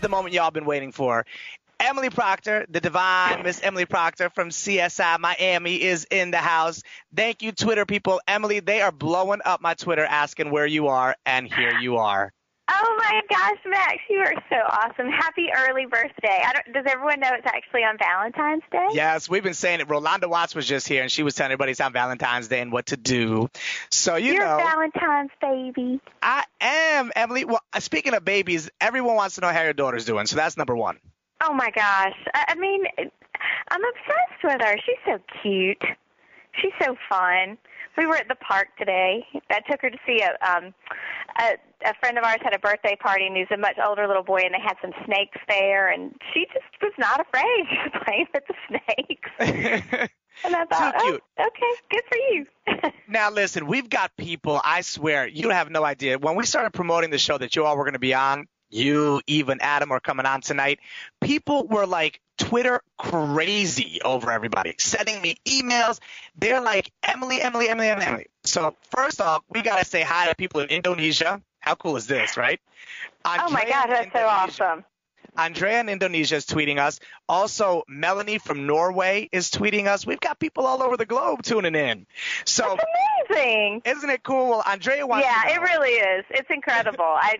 [0.00, 1.26] Is the moment y'all been waiting for.
[1.78, 6.82] Emily Procter, the divine Miss Emily Procter from CSI Miami is in the house.
[7.14, 8.18] Thank you, Twitter people.
[8.26, 12.32] Emily, they are blowing up my Twitter asking where you are, and here you are.
[12.72, 15.10] Oh my gosh, Max, you are so awesome.
[15.10, 16.40] Happy early birthday.
[16.44, 18.88] I don't, does everyone know it's actually on Valentine's Day?
[18.92, 19.88] Yes, we've been saying it.
[19.88, 22.70] Rolanda Watts was just here, and she was telling everybody it's on Valentine's Day and
[22.70, 23.50] what to do.
[23.90, 26.00] So, you You're know, Valentine's baby.
[26.22, 27.44] I am, Emily.
[27.44, 30.56] Well, uh, speaking of babies, everyone wants to know how your daughter's doing, so that's
[30.56, 30.98] number one.
[31.42, 32.16] Oh my gosh.
[32.34, 34.76] I, I mean, I'm obsessed with her.
[34.84, 35.82] She's so cute.
[36.60, 37.56] She's so fun.
[37.96, 39.26] We were at the park today.
[39.50, 40.72] I took her to see a um
[41.38, 44.22] a a friend of ours had a birthday party and he's a much older little
[44.22, 47.66] boy and they had some snakes there and she just was not afraid.
[47.70, 50.10] She was playing with the snakes.
[50.44, 51.22] And I thought, Too cute.
[51.38, 52.92] oh, okay, good for you.
[53.08, 56.18] Now, listen, we've got people, I swear, you have no idea.
[56.18, 59.20] When we started promoting the show that you all were going to be on, you,
[59.26, 60.78] even Adam, are coming on tonight.
[61.20, 65.98] People were like Twitter crazy over everybody, sending me emails.
[66.36, 68.26] They're like, Emily, Emily, Emily, Emily, Emily.
[68.44, 71.42] So, first off, we got to say hi to people in Indonesia.
[71.60, 72.60] How cool is this, right?
[73.24, 74.84] oh my God, that's so awesome.
[75.36, 76.98] Andrea in Indonesia is tweeting us.
[77.28, 80.04] Also, Melanie from Norway is tweeting us.
[80.04, 82.06] We've got people all over the globe tuning in.
[82.44, 82.84] So, That's
[83.30, 83.82] amazing.
[83.84, 84.50] isn't it cool?
[84.50, 86.24] Well, Andrea wants Yeah, it really is.
[86.30, 87.04] It's incredible.
[87.04, 87.36] I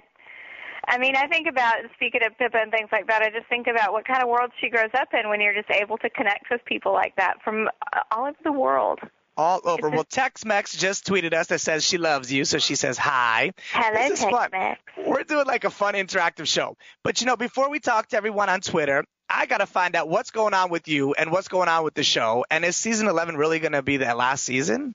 [0.87, 3.23] I mean, I think about speaking of Pippa and things like that.
[3.23, 5.71] I just think about what kind of world she grows up in when you're just
[5.71, 8.99] able to connect with people like that from uh, all over the world.
[9.37, 9.89] All over.
[9.89, 13.53] Well, Tex-Mex just tweeted us that says she loves you, so she says hi.
[13.73, 14.51] Hello, This is fun.
[14.51, 14.81] Tex-Mex.
[15.07, 16.77] We're doing like a fun interactive show.
[17.03, 20.09] But you know, before we talk to everyone on Twitter, I got to find out
[20.09, 22.45] what's going on with you and what's going on with the show.
[22.51, 24.95] And is season 11 really going to be that last season?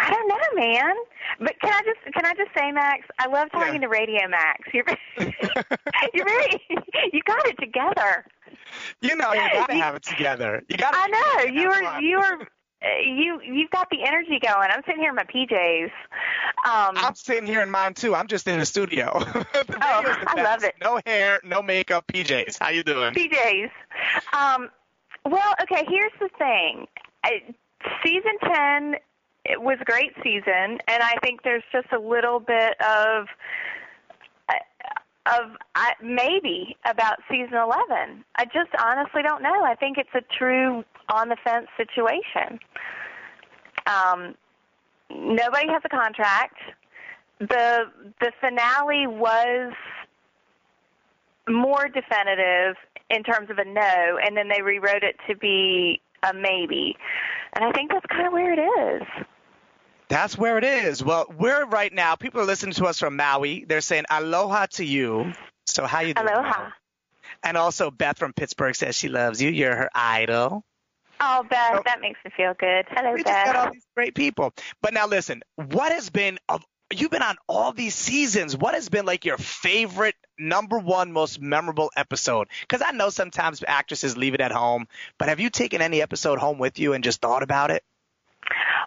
[0.00, 0.94] I don't know, man.
[1.40, 3.06] But can I just can I just say, Max?
[3.18, 3.80] I love talking Yeah.
[3.80, 4.60] to Radio Max.
[4.72, 4.84] You're
[6.14, 6.62] you're very
[7.12, 8.24] you got it together.
[9.00, 10.62] You know, you got to have it together.
[10.68, 10.98] You got to.
[11.00, 12.38] I know you are you are
[12.82, 14.68] you you've got the energy going.
[14.70, 15.90] I'm sitting here in my PJs.
[16.66, 18.14] Um, I'm sitting here in mine too.
[18.14, 19.18] I'm just in the studio.
[19.24, 20.74] the Oh, I love it.
[20.80, 22.58] No hair, no makeup, PJs.
[22.60, 23.14] How you doing?
[23.14, 23.70] PJs.
[24.32, 24.68] Um,
[25.24, 25.84] well, okay.
[25.88, 26.86] Here's the thing.
[27.24, 27.42] I,
[28.04, 28.96] season ten
[29.44, 33.26] it was a great season, and I think there's just a little bit of
[34.48, 34.54] uh,
[35.28, 38.24] of I, maybe about season eleven.
[38.36, 39.64] I just honestly don't know.
[39.64, 42.58] I think it's a true on the fence situation.
[43.86, 44.34] Um,
[45.10, 46.56] nobody has a contract.
[47.40, 47.84] The
[48.20, 49.72] the finale was
[51.48, 52.76] more definitive
[53.10, 56.96] in terms of a no, and then they rewrote it to be a maybe.
[57.54, 59.02] And I think that's kind of where it is.
[60.08, 61.02] That's where it is.
[61.04, 62.16] Well, we're right now.
[62.16, 63.64] People are listening to us from Maui.
[63.66, 65.32] They're saying aloha to you.
[65.66, 66.28] So how you doing?
[66.28, 66.70] Aloha.
[67.42, 69.50] And also Beth from Pittsburgh says she loves you.
[69.50, 70.64] You're her idol.
[71.20, 71.82] Oh, Beth, Oh.
[71.84, 72.86] that makes me feel good.
[72.88, 74.52] Hello, We just got all these great people.
[74.80, 78.56] But now listen, what has been of you've been on all these seasons.
[78.56, 82.48] What has been like your favorite number one most memorable episode?
[82.62, 84.86] Because I know sometimes actresses leave it at home,
[85.18, 87.84] but have you taken any episode home with you and just thought about it?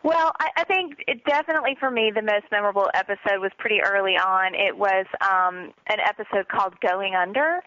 [0.03, 4.13] Well, I, I think it definitely for me the most memorable episode was pretty early
[4.13, 4.55] on.
[4.55, 7.61] It was um, an episode called Going Under,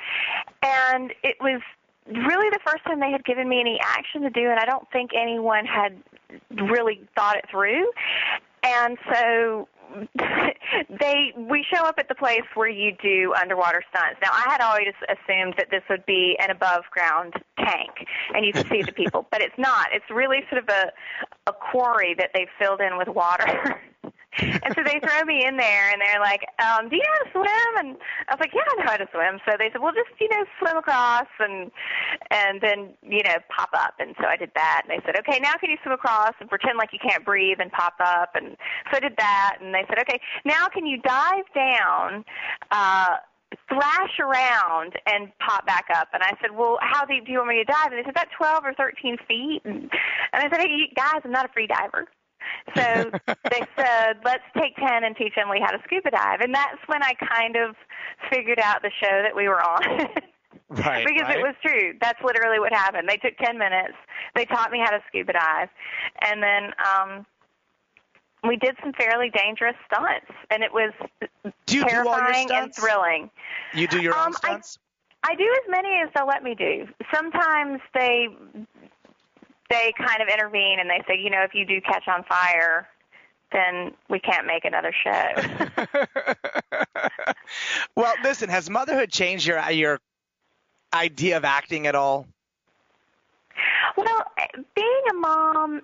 [0.63, 1.61] and it was
[2.07, 4.91] really the first time they had given me any action to do, and I don't
[4.91, 5.97] think anyone had
[6.71, 7.91] really thought it through.
[8.63, 9.69] And so
[11.05, 14.19] they we show up at the place where you do underwater stunts.
[14.23, 17.91] Now I had always assumed that this would be an above ground tank
[18.35, 19.89] and you could see the people, but it's not.
[19.93, 20.93] It's really sort of a
[21.47, 23.81] a quarry that they've filled in with water.
[24.39, 27.25] and so they throw me in there and they're like, um, do you know how
[27.25, 27.73] to swim?
[27.79, 27.97] And
[28.29, 29.39] I was like, yeah, I know how to swim.
[29.47, 31.71] So they said, well, just, you know, swim across and,
[32.31, 33.95] and then, you know, pop up.
[33.99, 34.83] And so I did that.
[34.85, 37.59] And they said, okay, now can you swim across and pretend like you can't breathe
[37.61, 38.35] and pop up?
[38.35, 38.57] And
[38.91, 39.59] so I did that.
[39.61, 42.25] And they said, okay, now can you dive down,
[42.71, 43.17] uh,
[43.69, 46.09] thrash around and pop back up.
[46.13, 47.93] And I said, well, how deep do you want me to dive?
[47.93, 49.63] And they said, about 12 or 13 feet.
[49.65, 49.91] And,
[50.33, 52.09] I said, hey, guys, I'm not a free diver.
[52.77, 53.11] So
[53.51, 56.41] they said, let's take 10 and teach Emily how to scuba dive.
[56.41, 57.77] And that's when I kind of
[58.31, 60.09] figured out the show that we were on.
[60.71, 61.07] Right.
[61.07, 61.39] because right?
[61.39, 61.93] it was true.
[62.01, 63.09] That's literally what happened.
[63.09, 63.95] They took 10 minutes.
[64.35, 65.69] They taught me how to scuba dive.
[66.23, 67.27] And then um
[68.49, 70.93] we did some fairly dangerous stunts and it was
[71.67, 73.31] Do you do terrifying and thrilling.
[73.75, 74.79] You do your own Um, I- stunts?
[75.23, 76.87] I do as many as they'll let me do.
[77.15, 78.29] Sometimes they
[79.75, 82.89] they kind of intervene and they say, you know, if you do catch on fire,
[83.53, 85.33] then we can't make another show.
[87.97, 90.01] well, listen, has motherhood changed your your
[90.93, 92.27] idea of acting at all?
[93.97, 94.25] well,
[94.75, 95.83] being a mom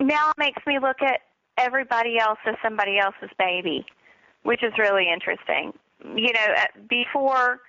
[0.00, 1.20] now makes me look at
[1.58, 3.84] everybody else as somebody else's baby,
[4.42, 5.72] which is really interesting.
[6.04, 7.60] You know, uh, before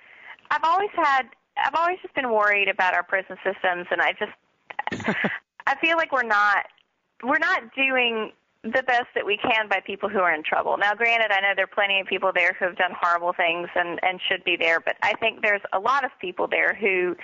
[0.51, 1.23] I've always had
[1.57, 4.31] I've always just been worried about our prison systems and I just
[5.67, 6.65] I feel like we're not
[7.23, 8.31] we're not doing
[8.63, 10.77] the best that we can by people who are in trouble.
[10.77, 13.67] Now, granted, I know there are plenty of people there who have done horrible things
[13.75, 17.15] and and should be there, but I think there's a lot of people there who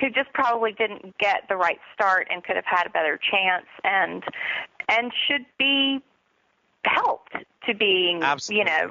[0.00, 3.66] who just probably didn't get the right start and could have had a better chance
[3.84, 4.24] and
[4.88, 6.02] and should be
[6.84, 7.36] helped
[7.66, 8.90] to being, you know,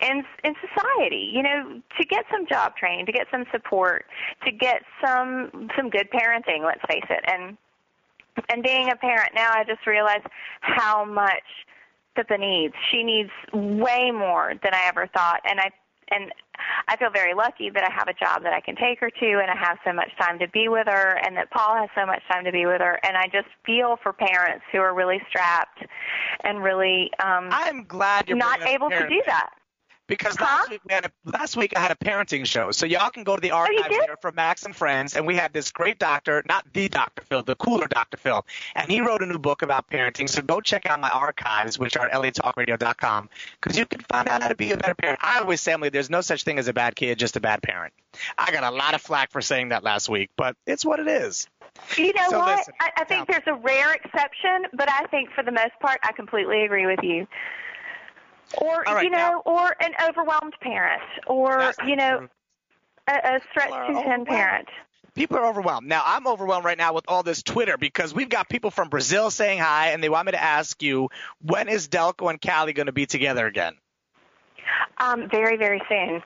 [0.00, 4.06] in in society, you know, to get some job training, to get some support,
[4.44, 7.24] to get some some good parenting, let's face it.
[7.26, 7.56] And
[8.48, 10.22] and being a parent now I just realize
[10.60, 11.44] how much
[12.14, 12.74] Pippa needs.
[12.90, 15.70] She needs way more than I ever thought and I
[16.08, 16.30] and
[16.88, 19.26] I feel very lucky that I have a job that I can take her to
[19.40, 22.06] and I have so much time to be with her and that Paul has so
[22.06, 25.20] much time to be with her and I just feel for parents who are really
[25.28, 25.84] strapped
[26.44, 29.50] and really um I'm glad you're not able to do that.
[30.08, 33.10] Because last week we had a, last week I had a parenting show, so y'all
[33.10, 35.72] can go to the Oh, archives here from Max and Friends, and we had this
[35.72, 37.22] great doctor, not the Dr.
[37.24, 38.16] Phil, the cooler Dr.
[38.16, 40.28] Phil, and he wrote a new book about parenting.
[40.28, 43.28] So go check out my archives, which are at latalkradio.com,
[43.60, 45.18] because you can find out how to be a better parent.
[45.22, 47.62] I always say, Emily, there's no such thing as a bad kid, just a bad
[47.62, 47.92] parent.
[48.38, 51.08] I got a lot of flack for saying that last week, but it's what it
[51.08, 51.48] is.
[51.96, 52.58] You know So what?
[52.58, 55.98] listen, I, I think there's a rare exception, but I think for the most part,
[56.02, 57.26] I completely agree with you.
[58.58, 62.28] Or right, you know, or an overwhelmed parent, or you know,
[63.08, 64.68] a, a stretched too thin parent.
[65.14, 65.88] People are overwhelmed.
[65.88, 69.30] Now, I'm overwhelmed right now with all this Twitter because we've got people from Brazil
[69.30, 71.08] saying hi, and they want me to ask you,
[71.40, 73.74] when is Delko and Calleigh going to be together again?
[74.98, 76.22] Um, very, very soon.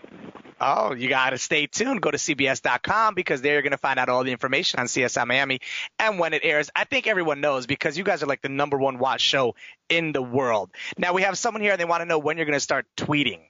[0.61, 2.03] Oh, you got to stay tuned.
[2.03, 5.27] Go to CBS.com because there you're going to find out all the information on CSI
[5.27, 5.61] Miami
[5.99, 6.71] and when it airs.
[6.77, 9.55] I think everyone knows because you guys are like the number one watch show
[9.89, 10.71] in the world.
[10.99, 12.87] Now, we have someone here and they want to know when you're going to start
[12.97, 13.41] tweeting.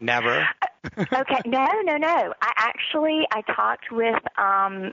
[0.00, 0.48] Never.
[0.98, 2.34] okay, no, no, no.
[2.40, 4.92] I actually I talked with um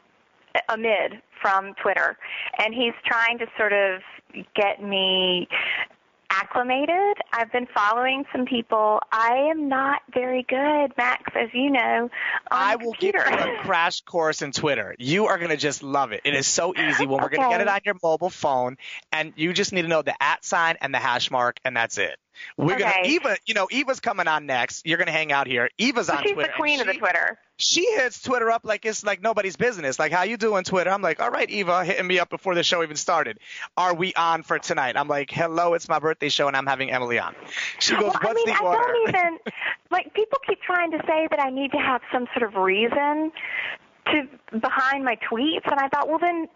[0.70, 2.18] Amid from Twitter,
[2.58, 4.02] and he's trying to sort of
[4.56, 5.48] get me
[6.30, 7.18] acclimated.
[7.34, 9.00] I've been following some people.
[9.12, 12.10] I am not very good, Max, as you know, on
[12.52, 13.46] I will give computer.
[13.50, 14.96] you a crash course in Twitter.
[15.00, 16.22] You are going to just love it.
[16.26, 18.78] It is so easy when we're going to get it on your mobile phone,
[19.12, 21.98] and you just need to know the at sign and the hash mark, and that's
[21.98, 22.18] it.
[22.58, 23.38] We're gonna Eva.
[23.46, 24.86] You know, Eva's coming on next.
[24.86, 25.70] You're gonna hang out here.
[25.78, 26.48] Eva's on She's Twitter.
[26.48, 27.38] the and queen of the Twitter.
[27.60, 29.98] She hits Twitter up like it's like nobody's business.
[29.98, 30.92] Like, how you doing, Twitter?
[30.92, 33.40] I'm like, all right, Eva, hitting me up before the show even started.
[33.76, 34.96] Are we on for tonight?
[34.96, 37.34] I'm like, hello, it's my birthday show, and I'm having Emily on.
[37.80, 38.80] She goes, well, what's I mean, the I order?
[38.84, 39.40] don't even
[39.90, 43.32] like people keep trying to say that I need to have some sort of reason
[44.12, 46.48] to behind my tweets, and I thought, well, then,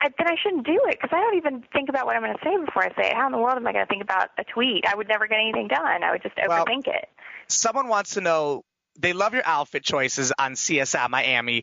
[0.00, 2.34] I, then I shouldn't do it because I don't even think about what I'm going
[2.34, 3.14] to say before I say it.
[3.14, 4.84] How in the world am I going to think about a tweet?
[4.86, 6.02] I would never get anything done.
[6.02, 7.08] I would just Well, overthink it.
[7.48, 8.64] Someone wants to know.
[8.98, 11.62] They love your outfit choices on CSI Miami.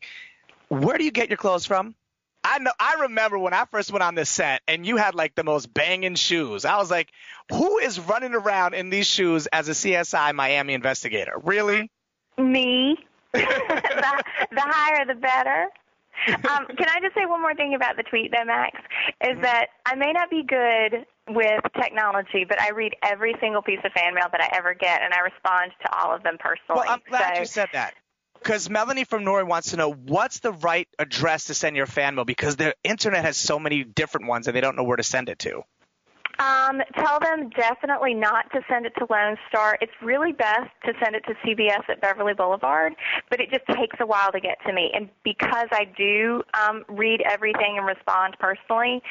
[0.70, 1.96] Where do you get your clothes from?
[2.44, 2.72] I know.
[2.80, 5.74] I remember when I first went on this set, and you had like the most
[5.74, 6.64] banging shoes.
[6.64, 7.12] I was like,
[7.52, 11.34] who is running around in these shoes as a CSI Miami investigator?
[11.44, 11.90] Really?
[12.38, 12.98] Me.
[13.42, 15.68] the, the higher, the better.
[16.28, 18.80] Um, can I just say one more thing about the tweet, though, Max?
[19.22, 23.80] is that I may not be good with technology, but I read every single piece
[23.84, 26.84] of fan mail that I ever get, and I respond to all of them personally.
[26.86, 27.94] Well, I'm glad so, you said that.
[28.34, 32.14] Because Melanie from Norway wants to know what's the right address to send your fan
[32.14, 35.04] mail because the internet has so many different ones and they don't know where to
[35.04, 35.64] send it to.
[36.40, 39.78] Um, tell them definitely not to send it to Lone Star.
[39.82, 42.94] It's really best to send it to CBS at Beverly Boulevard,
[43.30, 44.92] but it just takes a while to get to me.
[44.94, 49.02] And because I do um, read everything and respond personally,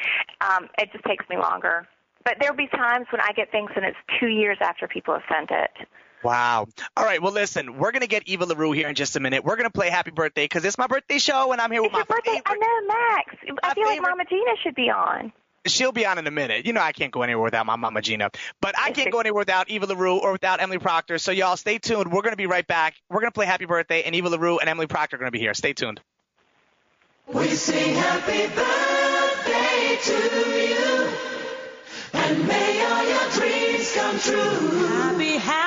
[0.41, 1.87] um, it just takes me longer.
[2.23, 5.23] But there'll be times when I get things and it's two years after people have
[5.29, 5.87] sent it.
[6.23, 6.67] Wow.
[6.97, 7.21] All right.
[7.21, 9.45] Well, listen, we're going to get Eva LaRue here in just a minute.
[9.45, 11.91] We're going to play Happy Birthday because it's my birthday show and I'm here with
[11.91, 13.59] my your Birthday, I know, Max.
[13.61, 15.31] I feel like Mama Gina should be on.
[15.65, 16.65] She'll be on in a minute.
[16.65, 18.29] You know I can't go anywhere without my mama Gina.
[18.61, 21.17] But I can't go anywhere without Eva LaRue or without Emily Procter.
[21.17, 22.11] So y'all stay tuned.
[22.11, 22.95] We're going to be right back.
[23.09, 25.31] We're going to play Happy Birthday, and Eva LaRue and Emily Procter are going to
[25.31, 25.53] be here.
[25.53, 26.01] Stay tuned.
[27.27, 30.17] We sing happy birthday to
[30.61, 31.09] you,
[32.13, 34.87] and may all your dreams come true.
[34.87, 35.64] Happy, happy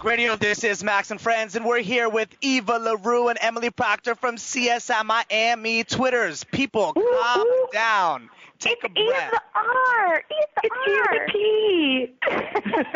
[0.00, 0.34] Talk Radio.
[0.34, 4.36] This is Max and Friends, and we're here with Eva LaRue and Emily Procter from
[4.36, 6.42] CSI Miami Twitters.
[6.44, 8.30] People, calm down.
[8.58, 9.34] Take a breath.
[9.54, 10.22] R.
[10.30, 10.70] It's the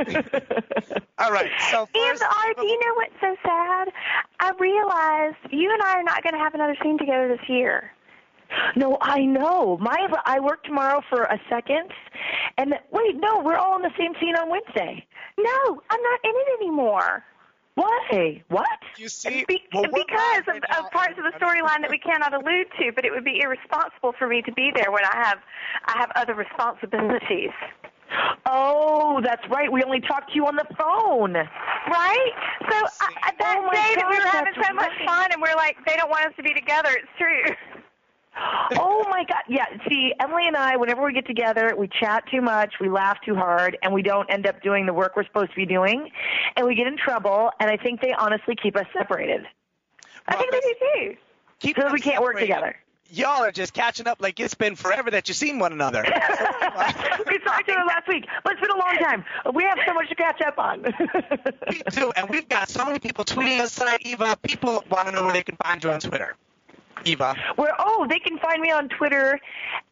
[0.08, 1.02] R.
[1.18, 1.50] All right.
[1.70, 3.92] So And first, the R, do you know what's so sad?
[4.40, 7.90] I realized you and I are not going to have another scene together this year.
[8.76, 9.76] No, I know.
[9.78, 11.90] My I work tomorrow for a second,
[12.56, 15.04] and wait, no, we're all in the same scene on Wednesday.
[15.38, 17.24] No, I'm not in it anymore.
[17.74, 18.42] Why?
[18.48, 18.68] What?
[18.96, 22.68] You see, Be- well, because of, of parts of the storyline that we cannot allude
[22.78, 25.38] to, but it would be irresponsible for me to be there when I have
[25.86, 27.50] I have other responsibilities.
[28.46, 29.72] Oh, that's right.
[29.72, 31.32] We only talked to you on the phone.
[31.34, 32.30] Right?
[32.70, 35.08] So I, I- that Oh my day that we were having that's so much right.
[35.08, 36.90] fun, and we're like, they don't want us to be together.
[36.90, 37.42] It's true.
[38.36, 39.42] Oh my God!
[39.48, 39.66] Yeah.
[39.88, 43.34] See, Emily and I, whenever we get together, we chat too much, we laugh too
[43.34, 46.10] hard, and we don't end up doing the work we're supposed to be doing,
[46.56, 47.50] and we get in trouble.
[47.60, 49.46] And I think they honestly keep us separated.
[50.26, 51.16] I think they do too.
[51.60, 52.76] Keep So we can't work together.
[53.10, 56.02] Y'all are just catching up like it's been forever that you've seen one another.
[57.26, 59.24] we saw each other last week, but it's been a long time.
[59.54, 60.82] We have so much to catch up on.
[61.70, 64.36] we do, and we've got so many people tweeting us tonight, Eva.
[64.42, 66.34] People want to know where they can find you on Twitter.
[67.04, 67.34] Eva.
[67.56, 69.38] Where oh, they can find me on Twitter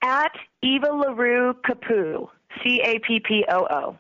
[0.03, 0.33] at
[0.63, 2.29] Eva Larue Capu.
[2.63, 3.97] C A P P O O.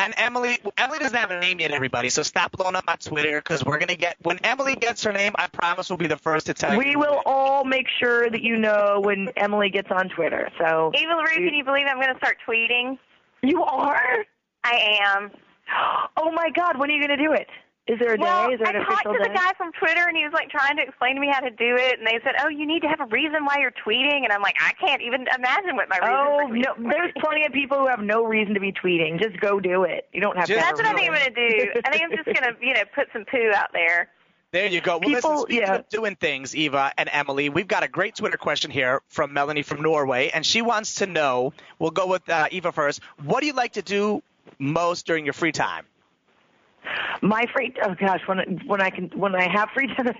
[0.00, 2.08] And Emily, Emily doesn't have a name yet, everybody.
[2.08, 5.32] So stop blowing up my Twitter because we're gonna get when Emily gets her name.
[5.36, 6.78] I promise we'll be the first to tell you.
[6.78, 10.50] We will all make sure that you know when Emily gets on Twitter.
[10.56, 12.98] So Eva LaRue, can you believe I'm going to start tweeting?
[13.42, 14.24] you are.
[14.64, 15.30] I am.
[16.16, 16.78] Oh my God!
[16.78, 17.46] When are you going to do it?
[17.88, 18.54] Is there a well, day?
[18.54, 19.32] Is there an I talked to day?
[19.32, 21.50] the guy from Twitter, and he was like trying to explain to me how to
[21.50, 21.98] do it.
[21.98, 24.42] And they said, "Oh, you need to have a reason why you're tweeting." And I'm
[24.42, 26.12] like, I can't even imagine what my reason.
[26.60, 26.66] Is.
[26.68, 26.90] Oh for no!
[26.90, 29.18] There's plenty of people who have no reason to be tweeting.
[29.18, 30.06] Just go do it.
[30.12, 30.52] You don't have to.
[30.52, 31.80] Just have That's a what I think I'm going to do.
[31.84, 34.10] I think I'm just going to, you know, put some poo out there.
[34.50, 34.92] There you go.
[34.92, 35.74] Well, People- listen, speaking yeah.
[35.76, 39.62] of doing things, Eva and Emily, we've got a great Twitter question here from Melanie
[39.62, 41.52] from Norway, and she wants to know.
[41.78, 43.00] We'll go with uh, Eva first.
[43.22, 44.22] What do you like to do
[44.58, 45.84] most during your free time?
[47.22, 50.14] My free oh gosh, when when I can when I have free time,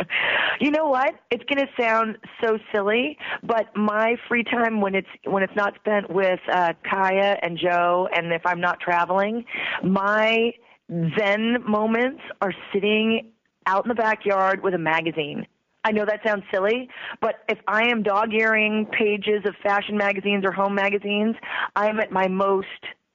[0.60, 1.14] you know what?
[1.30, 6.10] It's gonna sound so silly, but my free time when it's when it's not spent
[6.10, 9.44] with uh, Kaya and Joe, and if I'm not traveling,
[9.82, 10.52] my
[10.90, 13.32] Zen moments are sitting
[13.66, 15.46] out in the backyard with a magazine.
[15.84, 16.88] I know that sounds silly,
[17.20, 21.36] but if I am dog earing pages of fashion magazines or home magazines,
[21.76, 22.66] I am at my most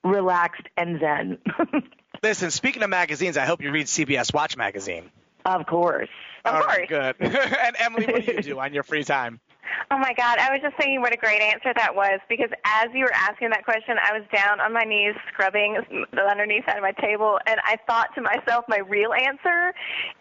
[0.03, 1.37] relaxed and zen.
[2.23, 5.09] Listen, speaking of magazines, I hope you read CBS Watch magazine.
[5.45, 6.09] of course.
[6.45, 6.77] Of All course.
[6.77, 7.15] right, good.
[7.19, 9.39] and Emily, what do you do on your free time?
[9.91, 12.87] Oh my God, I was just thinking what a great answer that was because as
[12.93, 15.77] you were asking that question, I was down on my knees scrubbing
[16.11, 19.73] the underneath side of my table, and I thought to myself, my real answer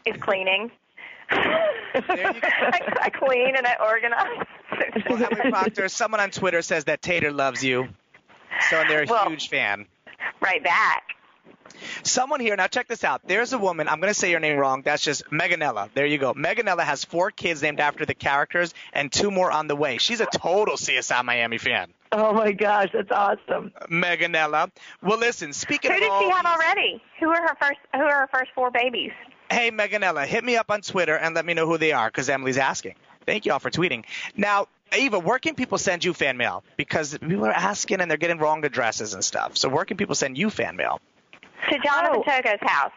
[0.06, 0.70] is cleaning.
[1.30, 4.46] I, I clean and I organize.
[5.08, 7.88] Well, Emily Procter, someone on Twitter says that Tater loves you,
[8.70, 9.86] so they're a Well- huge fan.
[10.40, 11.04] Right back.
[12.02, 13.22] Someone here, now check this out.
[13.26, 14.82] There's a woman, I'm going to say your name wrong.
[14.82, 15.90] That's just Meganella.
[15.94, 16.34] There you go.
[16.34, 19.98] Meganella has four kids named after the characters and two more on the way.
[19.98, 21.92] She's a total CSI Miami fan.
[22.10, 23.72] Oh my gosh, that's awesome.
[23.90, 24.70] Meganella.
[25.02, 27.02] Well, listen, speaking Who of did all she have already?
[27.20, 27.78] Who are her first?
[27.94, 29.12] Who are her first four babies?
[29.50, 32.28] Hey, Meganella, hit me up on Twitter and let me know who they are because
[32.28, 32.94] Emily's asking.
[33.24, 34.04] Thank you all for tweeting.
[34.36, 36.64] Now, Eva, where can people send you fan mail?
[36.76, 39.56] Because people are asking and they're getting wrong addresses and stuff.
[39.56, 41.00] So where can people send you fan mail?
[41.70, 42.92] To Jonathan Togo's house.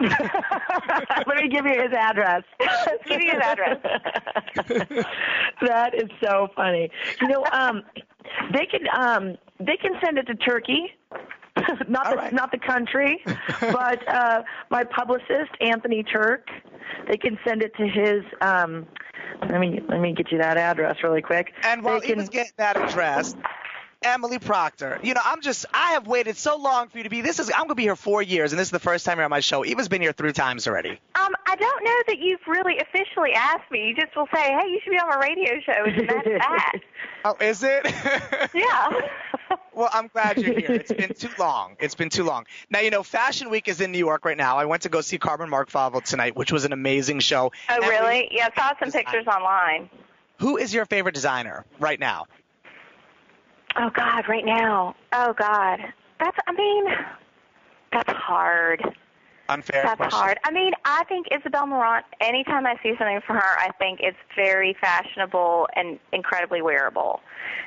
[0.00, 2.42] Let me give you his address.
[2.60, 3.78] Let's give you his address.
[5.62, 6.90] that is so funny.
[7.20, 7.82] You know, um,
[8.52, 10.94] they can um, they can send it to Turkey.
[11.88, 13.22] not the not the country,
[13.60, 16.48] but uh, my publicist Anthony Turk.
[17.08, 18.22] They can send it to his.
[18.40, 18.86] Um,
[19.48, 21.52] let me let me get you that address really quick.
[21.62, 23.36] And while They can- Eva's getting that address,
[24.04, 27.20] Emily Procter, you know, I'm just, I have waited so long for you to be,
[27.20, 29.18] this is, I'm going to be here four years, and this is the first time
[29.18, 29.64] you're on my show.
[29.64, 31.00] Eva's been here three times already.
[31.14, 33.88] Um, I don't know that you've really officially asked me.
[33.88, 36.72] You just will say, "Hey, you should be on my radio show," and that's that.
[37.24, 37.84] Oh, is it?
[38.54, 38.90] yeah.
[39.72, 40.72] well, I'm glad you're here.
[40.72, 41.76] It's been too long.
[41.78, 42.46] It's been too long.
[42.70, 44.58] Now, you know, Fashion Week is in New York right now.
[44.58, 47.52] I went to go see Carmen Marc Valvo tonight, which was an amazing show.
[47.68, 48.28] Oh, Emily, really?
[48.32, 49.88] Yeah, I saw some pictures online.
[50.40, 52.26] Who is your favorite designer right now?
[53.76, 54.94] Oh God, right now.
[55.12, 55.80] Oh God,
[56.20, 56.36] that's.
[56.46, 56.86] I mean,
[57.92, 58.82] that's hard.
[59.48, 60.18] Unfair That's question.
[60.18, 60.38] hard.
[60.44, 62.06] I mean, I think Isabel Marant.
[62.20, 67.20] Anytime I see something from her, I think it's very fashionable and incredibly wearable,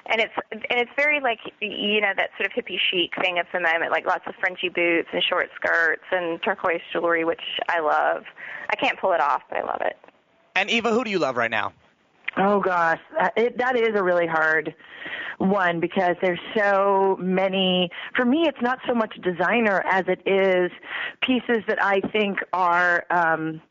[0.07, 3.45] and it's and it's very like you know that sort of hippie chic thing of
[3.53, 7.79] the moment, like lots of Frenchy boots and short skirts and turquoise jewelry, which I
[7.79, 8.23] love.
[8.71, 9.97] I can't pull it off, but I love it.
[10.55, 11.73] And Eva, who do you love right now?
[12.39, 14.75] Oh gosh, that, it, that is a really hard
[15.39, 17.89] one because there's so many.
[18.15, 20.71] For me, it's not so much designer as it is
[21.21, 23.05] pieces that I think are.
[23.09, 23.61] Um,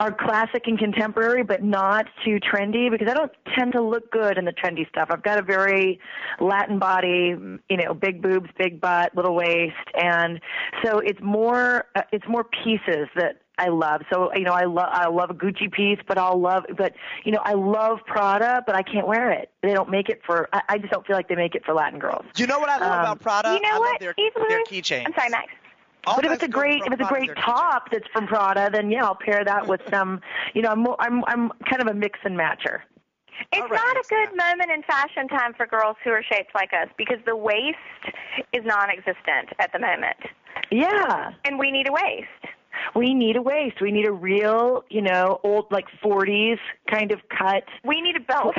[0.00, 4.36] are classic and contemporary, but not too trendy because I don't tend to look good
[4.36, 5.08] in the trendy stuff.
[5.10, 6.00] I've got a very
[6.40, 7.36] Latin body,
[7.70, 10.40] you know, big boobs, big butt, little waist, and
[10.84, 14.02] so it's more uh, it's more pieces that I love.
[14.12, 16.92] So you know, I love I love a Gucci piece, but I'll love but
[17.24, 19.50] you know I love Prada, but I can't wear it.
[19.62, 20.48] They don't make it for.
[20.52, 22.24] I, I just don't feel like they make it for Latin girls.
[22.34, 23.54] Do you know what I love Um, about Prada?
[23.54, 24.00] You know I love what?
[24.00, 25.04] their, Even their with- keychains.
[25.06, 25.48] I'm sorry, Max.
[26.06, 28.68] All but if it's a great if it's a great their top that's from Prada,
[28.72, 30.20] then yeah, I'll pair that with some.
[30.52, 32.80] You know, I'm more, I'm I'm kind of a mix and matcher.
[33.52, 36.88] It's not a good moment in fashion time for girls who are shaped like us
[36.96, 37.76] because the waist
[38.52, 40.16] is non-existent at the moment,
[40.70, 41.32] Yeah.
[41.44, 42.54] and we need a waist.
[42.94, 43.80] We need a waist.
[43.80, 46.58] We need a real, you know, old like 40s
[46.88, 47.64] kind of cut.
[47.84, 48.56] We need a belt.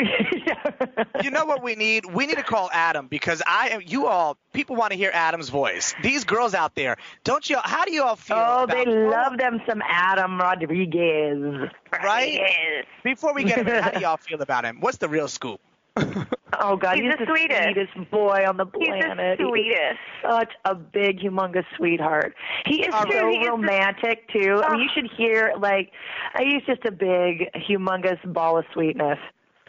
[1.22, 2.06] you know what we need?
[2.06, 3.82] We need to call Adam because I am.
[3.84, 5.94] You all, people want to hear Adam's voice.
[6.02, 7.58] These girls out there, don't you?
[7.62, 8.36] How do you all feel?
[8.38, 11.68] Oh, they love them some Adam Rodriguez.
[12.02, 12.84] right?
[13.04, 14.80] Before we get him, how do y'all feel about him?
[14.80, 15.60] What's the real scoop?
[16.62, 18.10] Oh God, He's he's, the the sweetest.
[18.10, 18.94] boy on the planet.
[18.94, 19.38] He's the planet.
[19.38, 19.98] He sweetest.
[20.22, 22.34] such a big, humongous sweetheart.
[22.66, 23.12] He is All right.
[23.12, 24.60] so He is the- romantic too.
[24.62, 24.94] I mean, you oh.
[24.94, 25.90] should hear like
[26.38, 29.18] he's just a big, humongous ball of sweetness.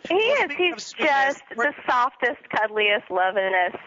[0.09, 0.51] He is.
[0.57, 3.77] He's just the softest, cuddliest, lovingest.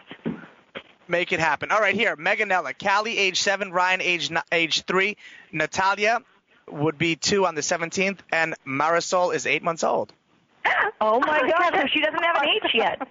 [1.07, 1.71] Make it happen.
[1.71, 5.17] All right, here, Meganella, Callie, age seven, Ryan, age n- age three,
[5.51, 6.21] Natalia
[6.71, 10.11] would be two on the 17th, and Marisol is eight months old.
[11.01, 13.07] Oh my oh, gosh, so she doesn't have an H yet.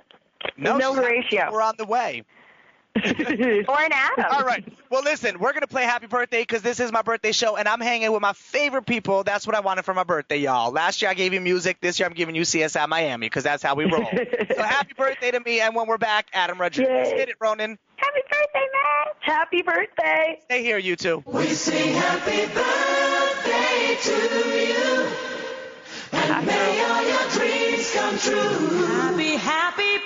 [0.56, 1.50] No, No she's ratio.
[1.52, 2.24] We're on the way.
[3.04, 4.24] Or an Adam.
[4.30, 4.64] All right.
[4.88, 7.80] Well, listen, we're gonna play Happy Birthday because this is my birthday show, and I'm
[7.80, 9.24] hanging with my favorite people.
[9.24, 10.70] That's what I wanted for my birthday, y'all.
[10.70, 11.80] Last year I gave you music.
[11.80, 14.06] This year I'm giving you CSI Miami because that's how we roll.
[14.56, 17.08] so happy birthday to me, and when we're back, Adam Rodriguez.
[17.10, 17.18] Yay.
[17.18, 17.78] Hit it, Ronan.
[17.96, 19.14] Happy birthday, man.
[19.20, 20.40] Happy birthday.
[20.44, 21.24] Stay here, you two.
[21.26, 24.12] We sing happy birthday to
[24.56, 25.08] you.
[26.12, 27.43] And may all your dreams
[28.04, 28.86] come true.
[28.86, 30.03] Happy, happy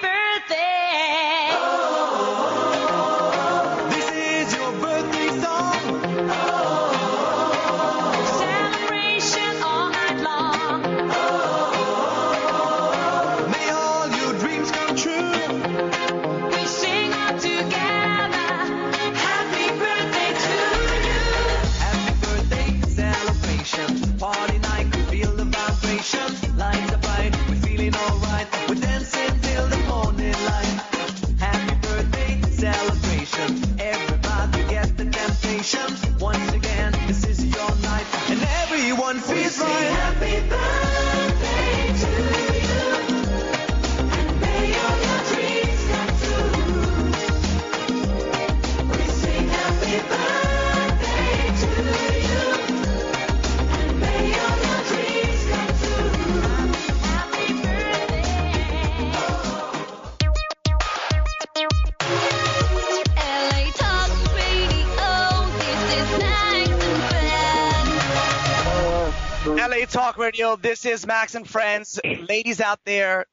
[70.28, 70.56] Radio.
[70.56, 71.98] This is Max and Friends.
[72.04, 73.24] Ladies out there,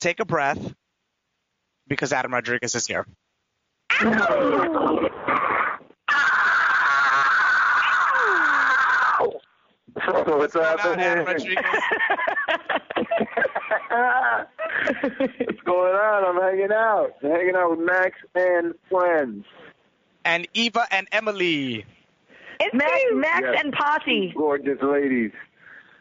[0.00, 0.72] take a breath
[1.86, 3.06] because Adam Rodriguez is here.
[10.06, 11.24] What's happening?
[11.24, 11.44] What's
[15.64, 16.24] going on?
[16.24, 17.10] I'm hanging out.
[17.22, 19.44] I'm hanging out with Max and friends.
[20.24, 21.84] And Eva and Emily.
[22.60, 23.60] It's Max, Max Yes.
[23.64, 24.32] and Posse.
[24.36, 25.32] Gorgeous ladies.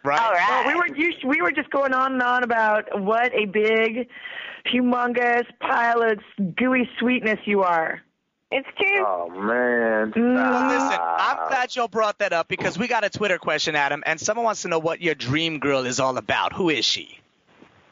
[0.07, 0.21] Right.
[0.21, 0.63] All right.
[0.65, 4.07] Well, we were you, we were just going on and on about what a big,
[4.73, 6.19] humongous pile of
[6.55, 8.01] gooey sweetness you are.
[8.49, 9.05] It's true.
[9.05, 10.13] Oh man.
[10.13, 10.35] Mm.
[10.35, 11.41] Well, listen, ah.
[11.43, 14.45] I'm glad y'all brought that up because we got a Twitter question, Adam, and someone
[14.45, 16.53] wants to know what your dream girl is all about.
[16.53, 17.19] Who is she?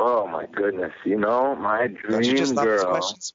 [0.02, 0.94] Oh my goodness.
[1.04, 3.34] You know, my dream Don't you just dream love these questions?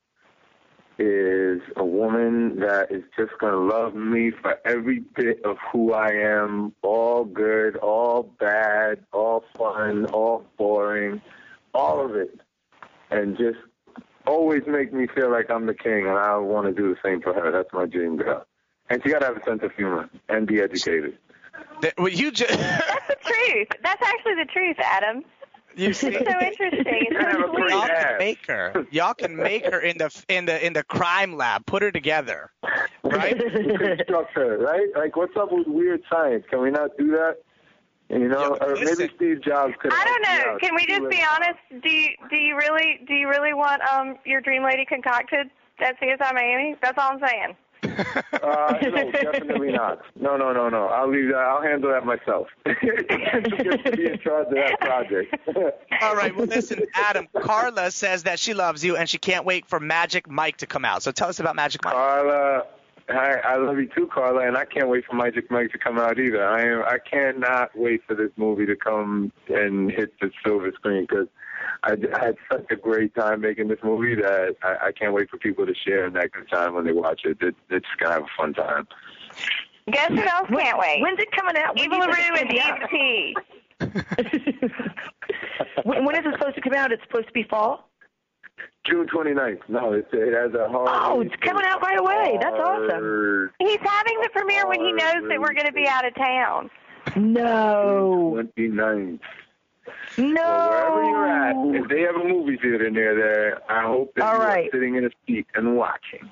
[1.00, 6.10] Is a woman that is just gonna love me for every bit of who I
[6.10, 11.22] am, all good, all bad, all fun, all boring,
[11.72, 12.38] all of it.
[13.10, 13.58] And just
[14.26, 17.22] always make me feel like I'm the king and I want to do the same
[17.22, 17.50] for her.
[17.50, 18.46] That's my dream girl.
[18.90, 21.16] And she gotta have a sense of humor and be educated.
[21.80, 23.68] That- Well, you just That's the truth.
[23.82, 25.24] That's actually the truth, Adam.
[25.76, 26.12] You It's see.
[26.12, 27.06] so interesting.
[27.10, 27.90] It's have so a Y'all sweet.
[27.90, 28.86] can make her.
[28.90, 31.66] Y'all can make her in the in the in the crime lab.
[31.66, 32.50] Put her together,
[33.04, 33.36] right?
[33.76, 34.88] Construct her, right?
[34.96, 36.44] Like, what's up with weird science?
[36.50, 37.36] Can we not do that?
[38.08, 39.92] You know, Yeah, or maybe Steve Jobs could.
[39.94, 40.58] I don't know.
[40.60, 41.58] Can we just be honest?
[41.82, 45.48] Do you do you really do you really want um your dream lady concocted
[45.78, 46.76] at CSI Miami?
[46.82, 47.56] That's all I'm saying.
[48.40, 50.00] Uh, no, definitely not.
[50.18, 50.86] No, no, no, no.
[50.86, 51.36] I'll leave that.
[51.36, 52.48] I'll handle that myself.
[52.64, 55.36] To be in charge of that project.
[56.02, 56.34] All right.
[56.34, 57.28] Well, listen, Adam.
[57.42, 60.84] Carla says that she loves you and she can't wait for Magic Mike to come
[60.84, 61.02] out.
[61.02, 61.94] So tell us about Magic Mike.
[61.94, 62.64] Carla,
[63.10, 65.98] I, I love you too, Carla, and I can't wait for Magic Mike to come
[65.98, 66.46] out either.
[66.46, 66.82] I am.
[66.82, 71.26] I cannot wait for this movie to come and hit the silver screen because
[71.82, 75.30] I, I had such a great time making this movie that I, I can't wait
[75.30, 77.38] for people to share in that good time when they watch it.
[77.40, 78.86] it it's gonna have a fun time.
[79.90, 81.02] Guess who else can't wait?
[81.02, 81.74] When's it coming out?
[81.76, 83.34] When Eva do you LaRue and it's gonna Eve be T.
[83.36, 83.44] out?
[85.84, 86.92] when, when is it supposed to come out?
[86.92, 87.89] It's supposed to be fall.
[88.86, 89.60] June 29th.
[89.68, 90.88] No, it's, it has a hard.
[90.90, 92.38] Oh, it's coming out right away.
[92.40, 93.50] That's awesome.
[93.58, 96.70] He's having the premiere when he knows that we're going to be out of town.
[97.16, 99.20] No, June 29th.
[100.18, 100.34] no.
[100.42, 101.26] Well, wherever you're
[101.76, 104.70] at, if they have a movie theater near there, I hope that All you're right.
[104.72, 106.30] sitting in a seat and watching.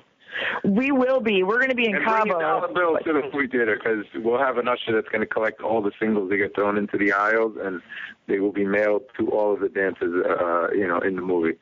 [0.63, 1.41] We will be.
[1.43, 4.05] We're going to be in and bring a dollar bill to the movie theater because
[4.23, 6.97] we'll have an usher that's going to collect all the singles that get thrown into
[6.97, 7.81] the aisles, and
[8.27, 11.57] they will be mailed to all of the dancers, uh, you know, in the movie.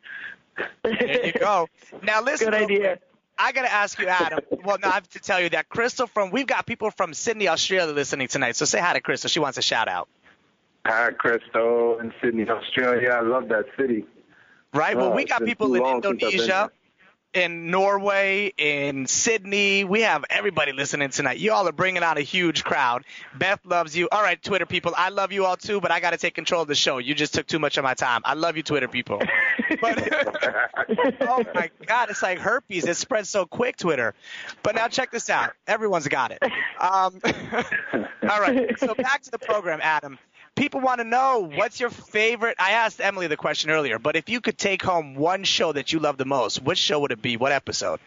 [0.84, 1.68] There you go.
[2.04, 2.52] Now listen.
[2.52, 3.00] Good idea.
[3.40, 4.40] I gotta ask you, Adam.
[4.64, 7.48] Well, no, I have to tell you that Crystal from we've got people from Sydney,
[7.48, 8.56] Australia, listening tonight.
[8.56, 9.30] So say hi to Crystal.
[9.30, 10.10] She wants a shout out.
[10.86, 13.10] Hi, Crystal in Sydney, Australia.
[13.10, 14.06] I love that city.
[14.74, 14.98] Right.
[14.98, 16.72] Well, Oh, we got people in long since I've been Indonesia,
[17.34, 19.84] in Norway, in Sydney.
[19.84, 21.38] We have everybody listening tonight.
[21.38, 23.04] You all are bringing out a huge crowd.
[23.38, 24.08] Beth loves you.
[24.12, 26.62] All right, Twitter people, I love you all too, but I got to take control
[26.62, 26.98] of the show.
[26.98, 28.22] You just took too much of my time.
[28.26, 29.22] I love you, Twitter people.
[29.82, 30.12] But,
[31.22, 32.86] oh my God, it's like herpes.
[32.86, 34.14] It spreads so quick, Twitter.
[34.64, 35.52] But now check this out.
[35.68, 36.42] Everyone's got it.
[36.80, 37.20] Um,
[38.30, 38.80] all right.
[38.80, 40.18] So back to the program, Adam.
[40.58, 42.56] People want to know what's your favorite.
[42.60, 45.94] I asked Emily the question earlier, but if you could take home one show that
[45.94, 47.38] you love the most, which show would it be?
[47.38, 48.00] What episode?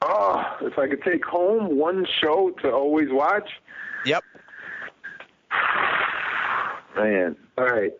[0.00, 3.50] Oh, if I could take home one show to always watch,
[4.04, 4.22] Yep.
[6.96, 7.36] man.
[7.58, 7.92] All right.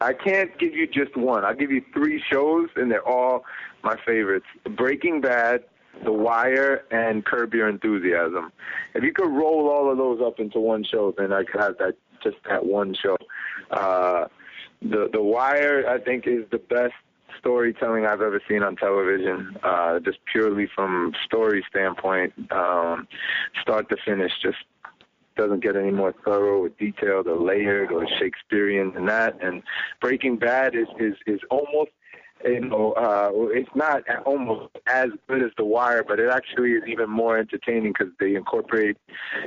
[0.00, 1.44] I can't give you just one.
[1.44, 3.44] I'll give you three shows, and they're all
[3.84, 4.46] my favorites:
[4.76, 5.62] Breaking Bad,
[6.02, 8.50] The Wire, and Curb Your Enthusiasm.
[8.94, 11.78] If you could roll all of those up into one show, then I could have
[11.78, 11.94] that
[12.24, 13.16] just that one show.
[13.70, 14.26] Uh,
[14.82, 16.94] the The Wire, I think, is the best
[17.38, 19.56] storytelling I've ever seen on television.
[19.62, 23.06] Uh, just purely from story standpoint, um,
[23.60, 24.58] start to finish, just
[25.36, 29.36] doesn't get any more thorough or detailed or layered or Shakespearean than that.
[29.42, 29.62] And
[30.00, 31.90] Breaking Bad is is is almost
[32.44, 36.82] you know uh, it's not almost as good as The Wire, but it actually is
[36.86, 38.96] even more entertaining because they incorporate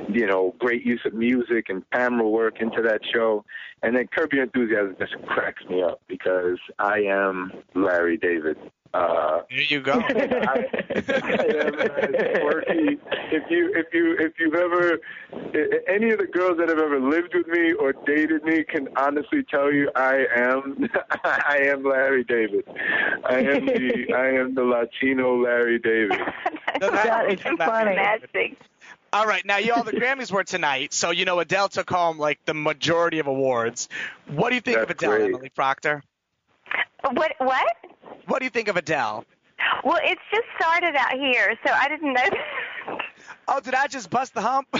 [0.08, 3.44] you know great use of music and camera work into that show.
[3.82, 8.56] And then Curb Your Enthusiasm just cracks me up because I am Larry David.
[8.94, 9.92] Uh, There you go.
[10.00, 12.98] I, I am as quirky.
[13.30, 14.98] If you if you if you've ever
[15.86, 19.42] any of the girls that have ever lived with me or dated me can honestly
[19.42, 20.88] tell you I am
[21.24, 22.64] I am Larry David.
[23.28, 26.20] I am the I am the Latino Larry David.
[26.80, 27.56] No, That is funny.
[27.56, 28.56] Fantastic.
[29.12, 32.18] All right, now you all the Grammys were tonight, so you know Adele took home
[32.18, 33.88] like the majority of awards.
[34.28, 35.24] What do you think of Adele, great.
[35.34, 36.02] Emily Procter?
[37.12, 37.32] What?
[37.38, 37.76] What?
[38.26, 39.24] What do you think of Adele?
[39.84, 42.28] Well, it's just started out here, so I didn't know.
[43.48, 44.68] Oh, did I just bust the hump?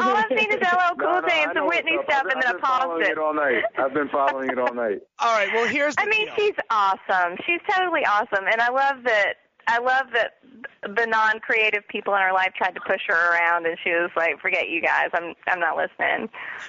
[0.00, 2.48] All I've seen is LL Cool No, no, and some Whitney stuff, and then I
[2.48, 3.10] I've been paused following it.
[3.10, 3.62] it all night.
[3.78, 5.00] I've been following it all night.
[5.20, 6.34] all right, well here's the I mean, deal.
[6.36, 7.36] she's awesome.
[7.46, 9.34] She's totally awesome, and I love that.
[9.66, 10.34] I love that
[10.82, 14.40] the non-creative people in her life tried to push her around, and she was like,
[14.40, 15.10] "Forget you guys.
[15.12, 16.28] I'm I'm not listening."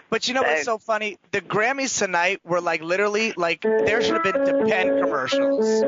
[0.09, 1.17] But you know what's so funny?
[1.31, 5.83] The Grammys tonight were like literally like there should have been Depend commercials.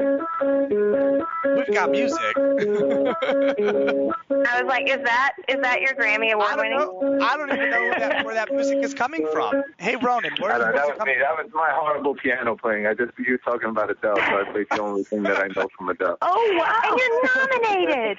[1.56, 2.20] We've got music.
[2.38, 7.20] I was like, "Is that is that your Grammy award I don't winning?" know.
[7.22, 9.64] I don't even know where that, where that music is coming from.
[9.78, 11.22] Hey Ronan, I where's know, that was coming me.
[11.22, 12.88] That was my horrible piano playing.
[12.88, 15.48] I just you were talking about Adele, so I played the only thing that I
[15.56, 16.18] know from Adele.
[16.30, 16.97] Oh wow!
[17.00, 18.18] And you're nominated.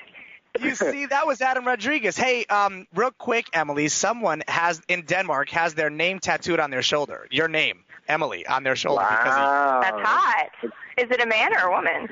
[0.61, 2.17] You see, that was Adam Rodriguez.
[2.17, 6.83] Hey, um, real quick, Emily, someone has in Denmark has their name tattooed on their
[6.83, 7.29] shoulder.
[7.31, 9.81] Your name, Emily, on their shoulder because Wow.
[9.83, 10.49] That's hot.
[10.97, 12.09] Is it a man or a woman?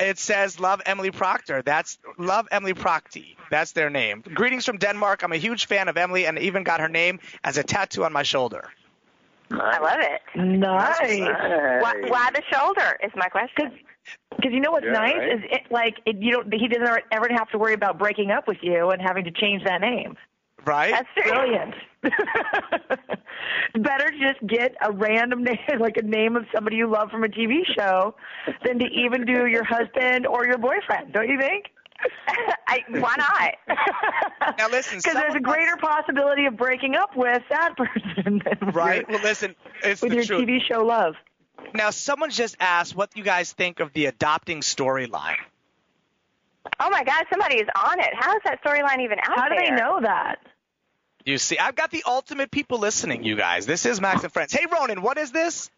[0.00, 3.36] it says "Love Emily Procter." That's Love Emily Procty.
[3.50, 4.22] That's their name.
[4.34, 5.22] Greetings from Denmark.
[5.24, 8.12] I'm a huge fan of Emily, and even got her name as a tattoo on
[8.12, 8.68] my shoulder.
[9.50, 10.20] I love it.
[10.36, 11.20] Nice.
[11.82, 13.72] Why, why the shoulder is my question.
[14.36, 15.32] Because you know what's Yeah, nice right?
[15.32, 18.46] is it like it, you don't he doesn't ever have to worry about breaking up
[18.46, 20.16] with you and having to change that name.
[20.64, 20.90] Right?
[20.92, 21.28] That's.
[21.28, 21.74] Brilliant.
[23.74, 27.28] Better just get a random name, like a name of somebody you love from a
[27.28, 28.14] TV show,
[28.64, 31.12] than to even do your husband or your boyfriend.
[31.12, 31.66] Don't you think?
[32.68, 34.56] I, why not?
[34.58, 39.00] Now listen, Because there's a greater possibility of breaking up with that person than Right.
[39.00, 40.48] with Well, listen, it's your, with your truth.
[40.48, 41.14] TV show love.
[41.74, 45.36] Now, someone just asked what you guys think of the adopting storyline.
[46.80, 48.10] oh my God, somebody is on it.
[48.14, 49.66] How is that storyline even out How do there?
[49.70, 50.38] they know that?
[51.24, 53.66] You see, I've got the ultimate people listening, you guys.
[53.66, 54.52] This is Max and Friends.
[54.52, 55.70] Hey, Ronan, what is this?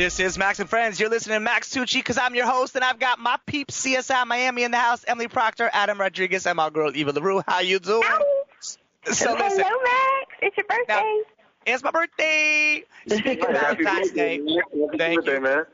[0.00, 0.98] This is Max and Friends.
[0.98, 4.26] You're listening to Max Tucci because I'm your host, and I've got my peeps, CSI
[4.26, 7.42] Miami in the house, Emily Procter, Adam Rodriguez, and my girl, Eva LaRue.
[7.46, 8.02] How you doing?
[8.62, 10.32] So Hello, listen, Max.
[10.40, 11.20] It's your birthday.
[11.66, 12.82] it's my birthday.
[13.08, 14.42] Speaking of Happy Valentine's birthday, Day.
[14.42, 14.56] man.
[14.56, 15.40] Happy Thank birthday, you.
[15.42, 15.64] man.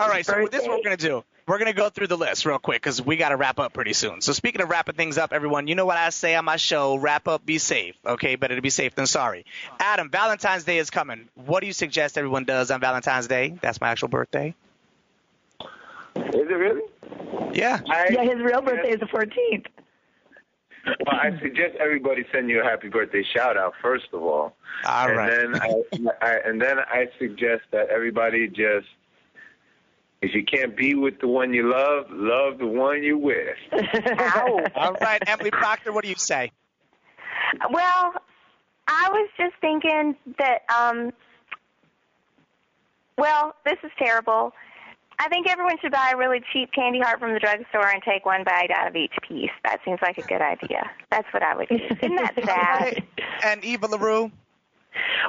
[0.00, 0.56] All right, so birthday.
[0.56, 1.24] this is what we're going to do.
[1.48, 3.72] We're going to go through the list real quick because we got to wrap up
[3.72, 4.20] pretty soon.
[4.20, 6.96] So speaking of wrapping things up, everyone, you know what I say on my show,
[6.96, 7.96] wrap up, be safe.
[8.04, 9.46] Okay, better to be safe than sorry.
[9.80, 11.26] Adam, Valentine's Day is coming.
[11.34, 13.56] What do you suggest everyone does on Valentine's Day?
[13.62, 14.54] That's my actual birthday.
[16.16, 16.82] Is it really?
[17.54, 17.80] Yeah.
[17.88, 19.66] I, Yeah, his real birthday is the 14th.
[21.06, 24.54] Well, I suggest everybody send you a happy birthday shout out first of all,
[24.86, 25.30] All and right.
[25.30, 25.82] then I,
[26.26, 28.86] I and then I suggest that everybody just,
[30.20, 33.56] if you can't be with the one you love, love the one you're with.
[33.72, 34.64] Ow.
[34.74, 36.50] All right, Emily Procter, what do you say?
[37.70, 38.14] Well,
[38.88, 41.12] I was just thinking that, um,
[43.16, 44.52] well, this is terrible.
[45.20, 48.24] I think everyone should buy a really cheap candy heart from the drugstore and take
[48.24, 49.50] one bite out of each piece.
[49.64, 50.88] That seems like a good idea.
[51.10, 51.74] That's what I would do.
[51.74, 53.02] Isn't that sad?
[53.44, 54.30] And Eva LaRue?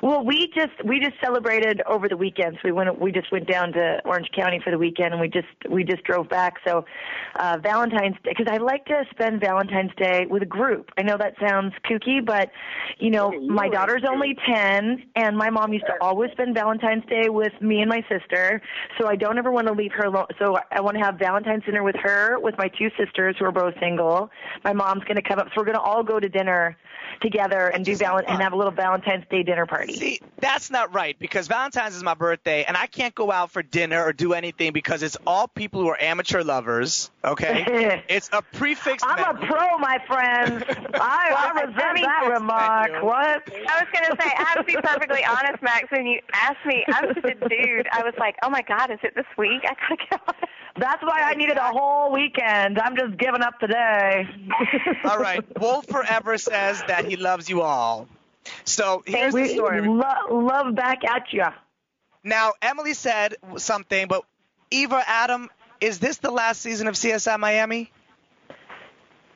[0.01, 2.55] Well, we just we just celebrated over the weekend.
[2.55, 5.28] So we went we just went down to Orange County for the weekend, and we
[5.28, 6.55] just we just drove back.
[6.65, 6.86] So
[7.39, 10.89] uh, Valentine's Day, because I like to spend Valentine's Day with a group.
[10.97, 12.49] I know that sounds kooky, but
[12.99, 17.30] you know my daughter's only ten, and my mom used to always spend Valentine's Day
[17.30, 18.61] with me and my sister.
[18.97, 20.28] So I don't ever want to leave her alone.
[20.39, 23.51] So I want to have Valentine's dinner with her, with my two sisters who are
[23.51, 24.30] both single.
[24.63, 26.78] My mom's going to come up, so we're going to all go to dinner
[27.22, 29.93] together and do val- and have a little Valentine's Day dinner party.
[29.93, 33.61] See, that's not right because Valentine's is my birthday and I can't go out for
[33.61, 38.03] dinner or do anything because it's all people who are amateur lovers, okay?
[38.09, 40.63] it's a prefix I'm a pro, my friend.
[40.95, 42.91] I, I resent I mean, that remark.
[42.91, 43.03] thank.
[43.03, 43.70] What?
[43.70, 45.91] I was gonna say, I have to be perfectly honest, Max.
[45.91, 47.88] When you asked me, I'm such a dude.
[47.91, 49.61] I was like, oh my god, is it this week?
[49.63, 50.36] I gotta get on.
[50.80, 52.80] That's why I needed a whole weekend.
[52.80, 54.28] I'm just giving up today.
[55.04, 55.44] All right.
[55.60, 58.08] Wolf Forever says that he loves you all.
[58.64, 59.82] So here's the story.
[59.88, 61.44] lo- love back at you.
[62.24, 64.24] Now, Emily said something, but
[64.72, 65.50] Eva, Adam,
[65.82, 67.92] is this the last season of CSI Miami?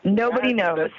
[0.04, 0.90] Nobody knows.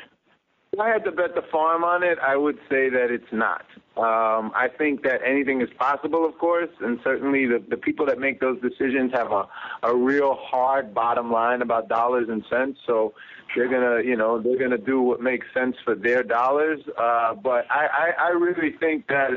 [0.74, 3.64] If I had to bet the farm on it, I would say that it's not.
[3.96, 8.18] Um, I think that anything is possible, of course, and certainly the, the people that
[8.18, 9.46] make those decisions have a,
[9.84, 12.80] a real hard bottom line about dollars and cents.
[12.88, 13.14] So
[13.54, 16.80] they're gonna, you know, they're gonna do what makes sense for their dollars.
[16.98, 17.86] Uh, but I,
[18.18, 19.30] I, I really think that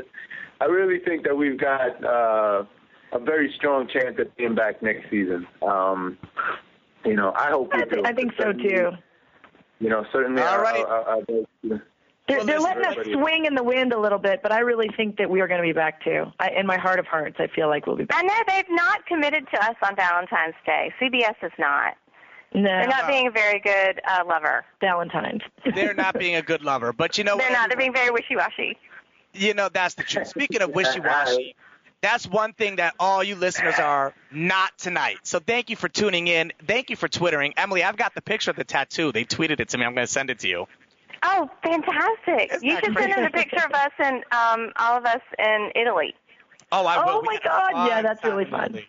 [0.60, 2.64] I really think that we've got uh,
[3.12, 5.46] a very strong chance at being back next season.
[5.62, 6.18] Um,
[7.04, 7.90] you know, I hope we I, do.
[7.90, 8.90] th- I think so too.
[9.80, 10.42] You know, certainly.
[10.42, 10.84] All I- right.
[10.86, 11.80] I, I, I,
[12.28, 15.16] They're, they're letting us swing in the wind a little bit, but I really think
[15.16, 16.26] that we are going to be back too.
[16.38, 18.18] I, in my heart of hearts, I feel like we'll be back.
[18.18, 20.92] I know they've not committed to us on Valentine's Day.
[21.00, 21.96] CBS is not.
[22.54, 24.64] No, They're not being a very good uh, lover.
[24.80, 25.42] Valentine's.
[25.74, 26.92] They're not being a good lover.
[26.92, 27.52] But you know They're what?
[27.52, 27.68] not.
[27.70, 28.76] They're being very wishy-washy.
[29.34, 30.28] You know, that's the truth.
[30.28, 31.54] Speaking of wishy-washy,
[32.00, 35.18] that's one thing that all you listeners are not tonight.
[35.24, 36.52] So thank you for tuning in.
[36.66, 37.54] Thank you for twittering.
[37.56, 39.12] Emily, I've got the picture of the tattoo.
[39.12, 39.84] They tweeted it to me.
[39.84, 40.66] I'm going to send it to you.
[41.22, 42.52] Oh, fantastic!
[42.52, 45.20] Isn't you that should send them a picture of us and um, all of us
[45.36, 46.14] in Italy.
[46.70, 47.18] Oh, I will.
[47.18, 48.80] Oh my had a God, yeah, that's really fun.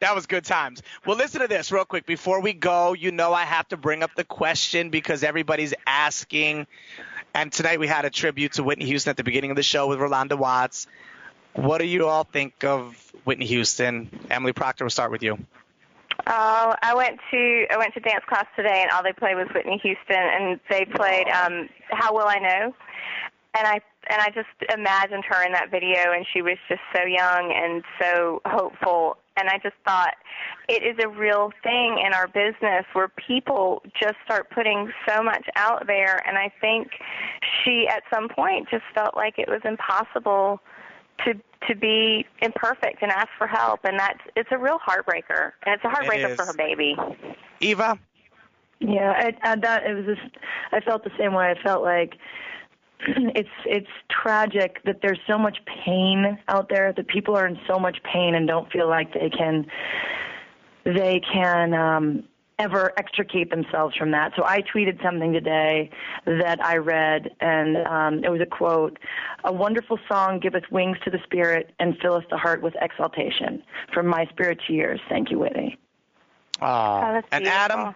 [0.00, 0.82] That was good times.
[1.06, 2.92] Well, listen to this real quick before we go.
[2.92, 6.66] You know, I have to bring up the question because everybody's asking.
[7.34, 9.86] And tonight we had a tribute to Whitney Houston at the beginning of the show
[9.86, 10.86] with Rolanda Watts.
[11.56, 14.10] What do you all think of Whitney Houston?
[14.30, 15.38] Emily Procter, we'll start with you.
[16.26, 19.48] Oh, I went to I went to dance class today, and all they played was
[19.54, 22.74] Whitney Houston, and they played um, "How Will I Know,"
[23.54, 27.04] and I and I just imagined her in that video, and she was just so
[27.04, 30.14] young and so hopeful, and I just thought
[30.68, 35.46] it is a real thing in our business where people just start putting so much
[35.56, 36.88] out there, and I think
[37.62, 40.60] she at some point just felt like it was impossible
[41.24, 41.34] to
[41.68, 45.84] to be imperfect and ask for help and that's it's a real heartbreaker and it's
[45.84, 46.36] a heartbreaker is.
[46.36, 46.96] for her baby
[47.60, 47.98] Eva?
[48.80, 50.36] Yeah, I, I, that it was just.
[50.72, 51.50] I felt the same way.
[51.50, 52.14] I felt like
[53.00, 57.78] it's it's tragic that there's so much pain out there that people are in so
[57.78, 59.66] much pain and don't feel like they can
[60.84, 62.24] they can um
[62.58, 64.32] ever extricate themselves from that.
[64.34, 65.90] So I tweeted something today
[66.24, 68.98] that I read and um it was a quote,
[69.44, 73.62] a wonderful song giveth wings to the spirit and filleth the heart with exaltation.
[73.92, 75.00] From my spirit to yours.
[75.08, 75.78] Thank you, Whitney.
[76.62, 77.46] Oh, and.
[77.46, 77.94] Adam?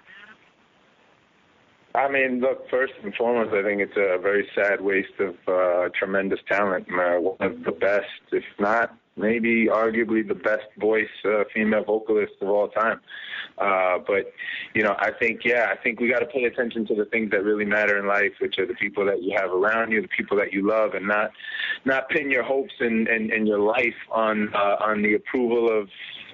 [1.94, 5.88] I mean, look, first and foremost, I think it's a very sad waste of uh,
[5.98, 6.86] tremendous talent.
[6.88, 12.32] Uh, one of the best, if not maybe arguably the best voice uh, female vocalist
[12.40, 13.00] of all time.
[13.58, 14.32] Uh, but
[14.74, 17.30] you know, I think yeah, I think we got to pay attention to the things
[17.32, 20.08] that really matter in life, which are the people that you have around you, the
[20.08, 21.30] people that you love, and not
[21.84, 25.88] not pin your hopes and and, and your life on uh, on the approval of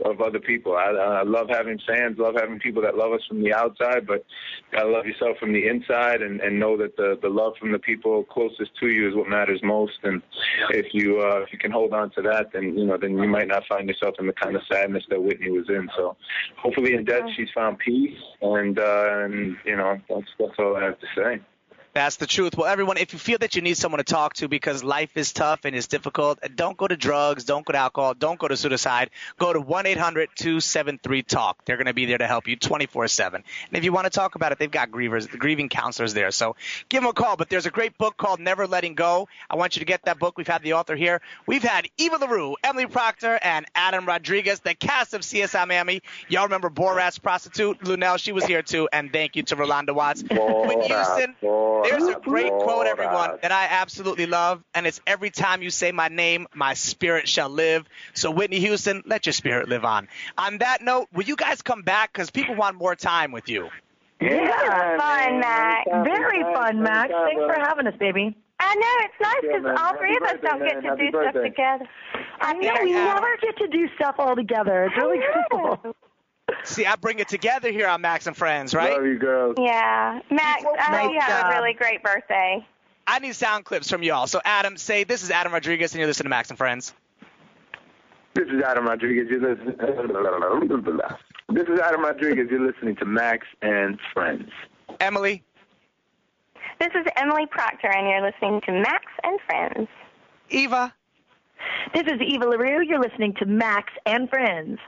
[0.05, 0.77] of other people.
[0.77, 4.25] I, I love having fans, love having people that love us from the outside, but
[4.73, 7.79] gotta love yourself from the inside, and and know that the the love from the
[7.79, 9.99] people closest to you is what matters most.
[10.03, 10.23] And
[10.71, 13.29] if you uh, if you can hold on to that, then you know then you
[13.29, 15.89] might not find yourself in the kind of sadness that Whitney was in.
[15.97, 16.17] So
[16.57, 20.85] hopefully in death she's found peace, and uh, and you know that's that's all I
[20.85, 21.41] have to say.
[21.97, 22.59] That's the truth.
[22.59, 25.33] Well, everyone, if you feel that you need someone to talk to because life is
[25.33, 28.49] tough and it's difficult, uh, don't go to drugs, don't go to alcohol, don't go
[28.49, 29.09] to suicide.
[29.39, 31.65] Go to 1-800-273-TALK.
[31.65, 33.37] They're going to be there to help you 24/7.
[33.37, 36.31] And if you want to talk about it, they've got grievers, grieving counselors there.
[36.33, 36.57] So
[36.91, 37.39] give them a call.
[37.39, 39.27] But there's a great book called Never Letting Go.
[39.49, 40.37] I want you to get that book.
[40.37, 41.23] We've had the author here.
[41.47, 46.03] We've had Eva LaRue, Emily Procter, and Adam Rodriguez, the cast of CSI Miami.
[46.29, 48.19] Y'all remember Borat's prostitute, Luenell?
[48.19, 48.87] She was here too.
[48.93, 50.23] And thank you to Rolanda Watts.
[50.23, 51.35] Whitney Houston,
[51.91, 55.93] there's a great quote, everyone, that I absolutely love, and it's every time you say
[55.93, 57.87] my name, my spirit shall live.
[58.15, 60.09] So, Whitney Houston, let your spirit live on.
[60.39, 62.13] On that note, will you guys come back?
[62.13, 63.69] Because people want more time with you.
[64.21, 65.91] Yeah, fun, Max.
[65.91, 67.13] Very fun, Max.
[67.13, 68.37] Thanks for having us, baby.
[68.59, 69.77] I know it's nice because man.
[69.79, 70.97] all three of us Happy don't birthday, get to man.
[70.97, 71.89] do Happy stuff together.
[72.41, 74.85] I know we never get to do stuff all together.
[74.85, 75.21] It's really
[75.51, 75.95] cool.
[76.67, 78.93] See, I bring it together here on Max and Friends, right?
[78.93, 79.55] Love you girls.
[79.59, 80.65] Yeah, Max.
[80.79, 82.67] I hope you have a really great birthday.
[83.07, 84.27] I need sound clips from y'all.
[84.27, 86.93] So, Adam, say this is Adam Rodriguez, and you're listening to Max and Friends.
[88.35, 89.29] This is Adam Rodriguez.
[89.31, 89.77] You're listening.
[91.49, 92.49] This is Adam Rodriguez.
[92.51, 94.51] You're listening to Max and Friends.
[95.01, 95.43] Emily,
[96.81, 99.89] This is Emily Procter, and you're listening to Max and Friends.
[100.51, 100.93] Eva,
[101.95, 102.85] This is Eva LaRue.
[102.85, 104.79] You're listening to Max and Friends.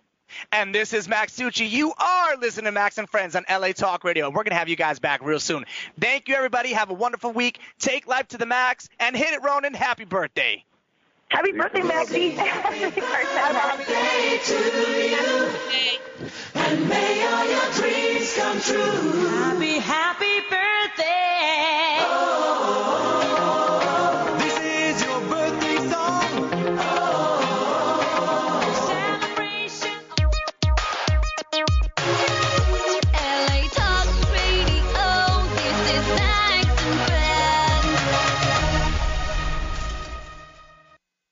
[0.52, 1.68] And this is Max Tucci.
[1.68, 4.28] You are listening to Max and Friends on LA Talk Radio.
[4.28, 5.64] We're going to have you guys back real soon.
[6.00, 6.72] Thank you, everybody.
[6.72, 7.60] Have a wonderful week.
[7.78, 9.74] Take life to the max and hit it, Ronan.
[9.74, 10.64] Happy birthday.
[11.28, 12.30] Happy birthday, Maxie.
[12.30, 14.48] Happy birthday, Max.
[14.48, 15.50] To you.
[16.54, 19.28] And may all your dreams come true.
[19.28, 20.40] Happy, happy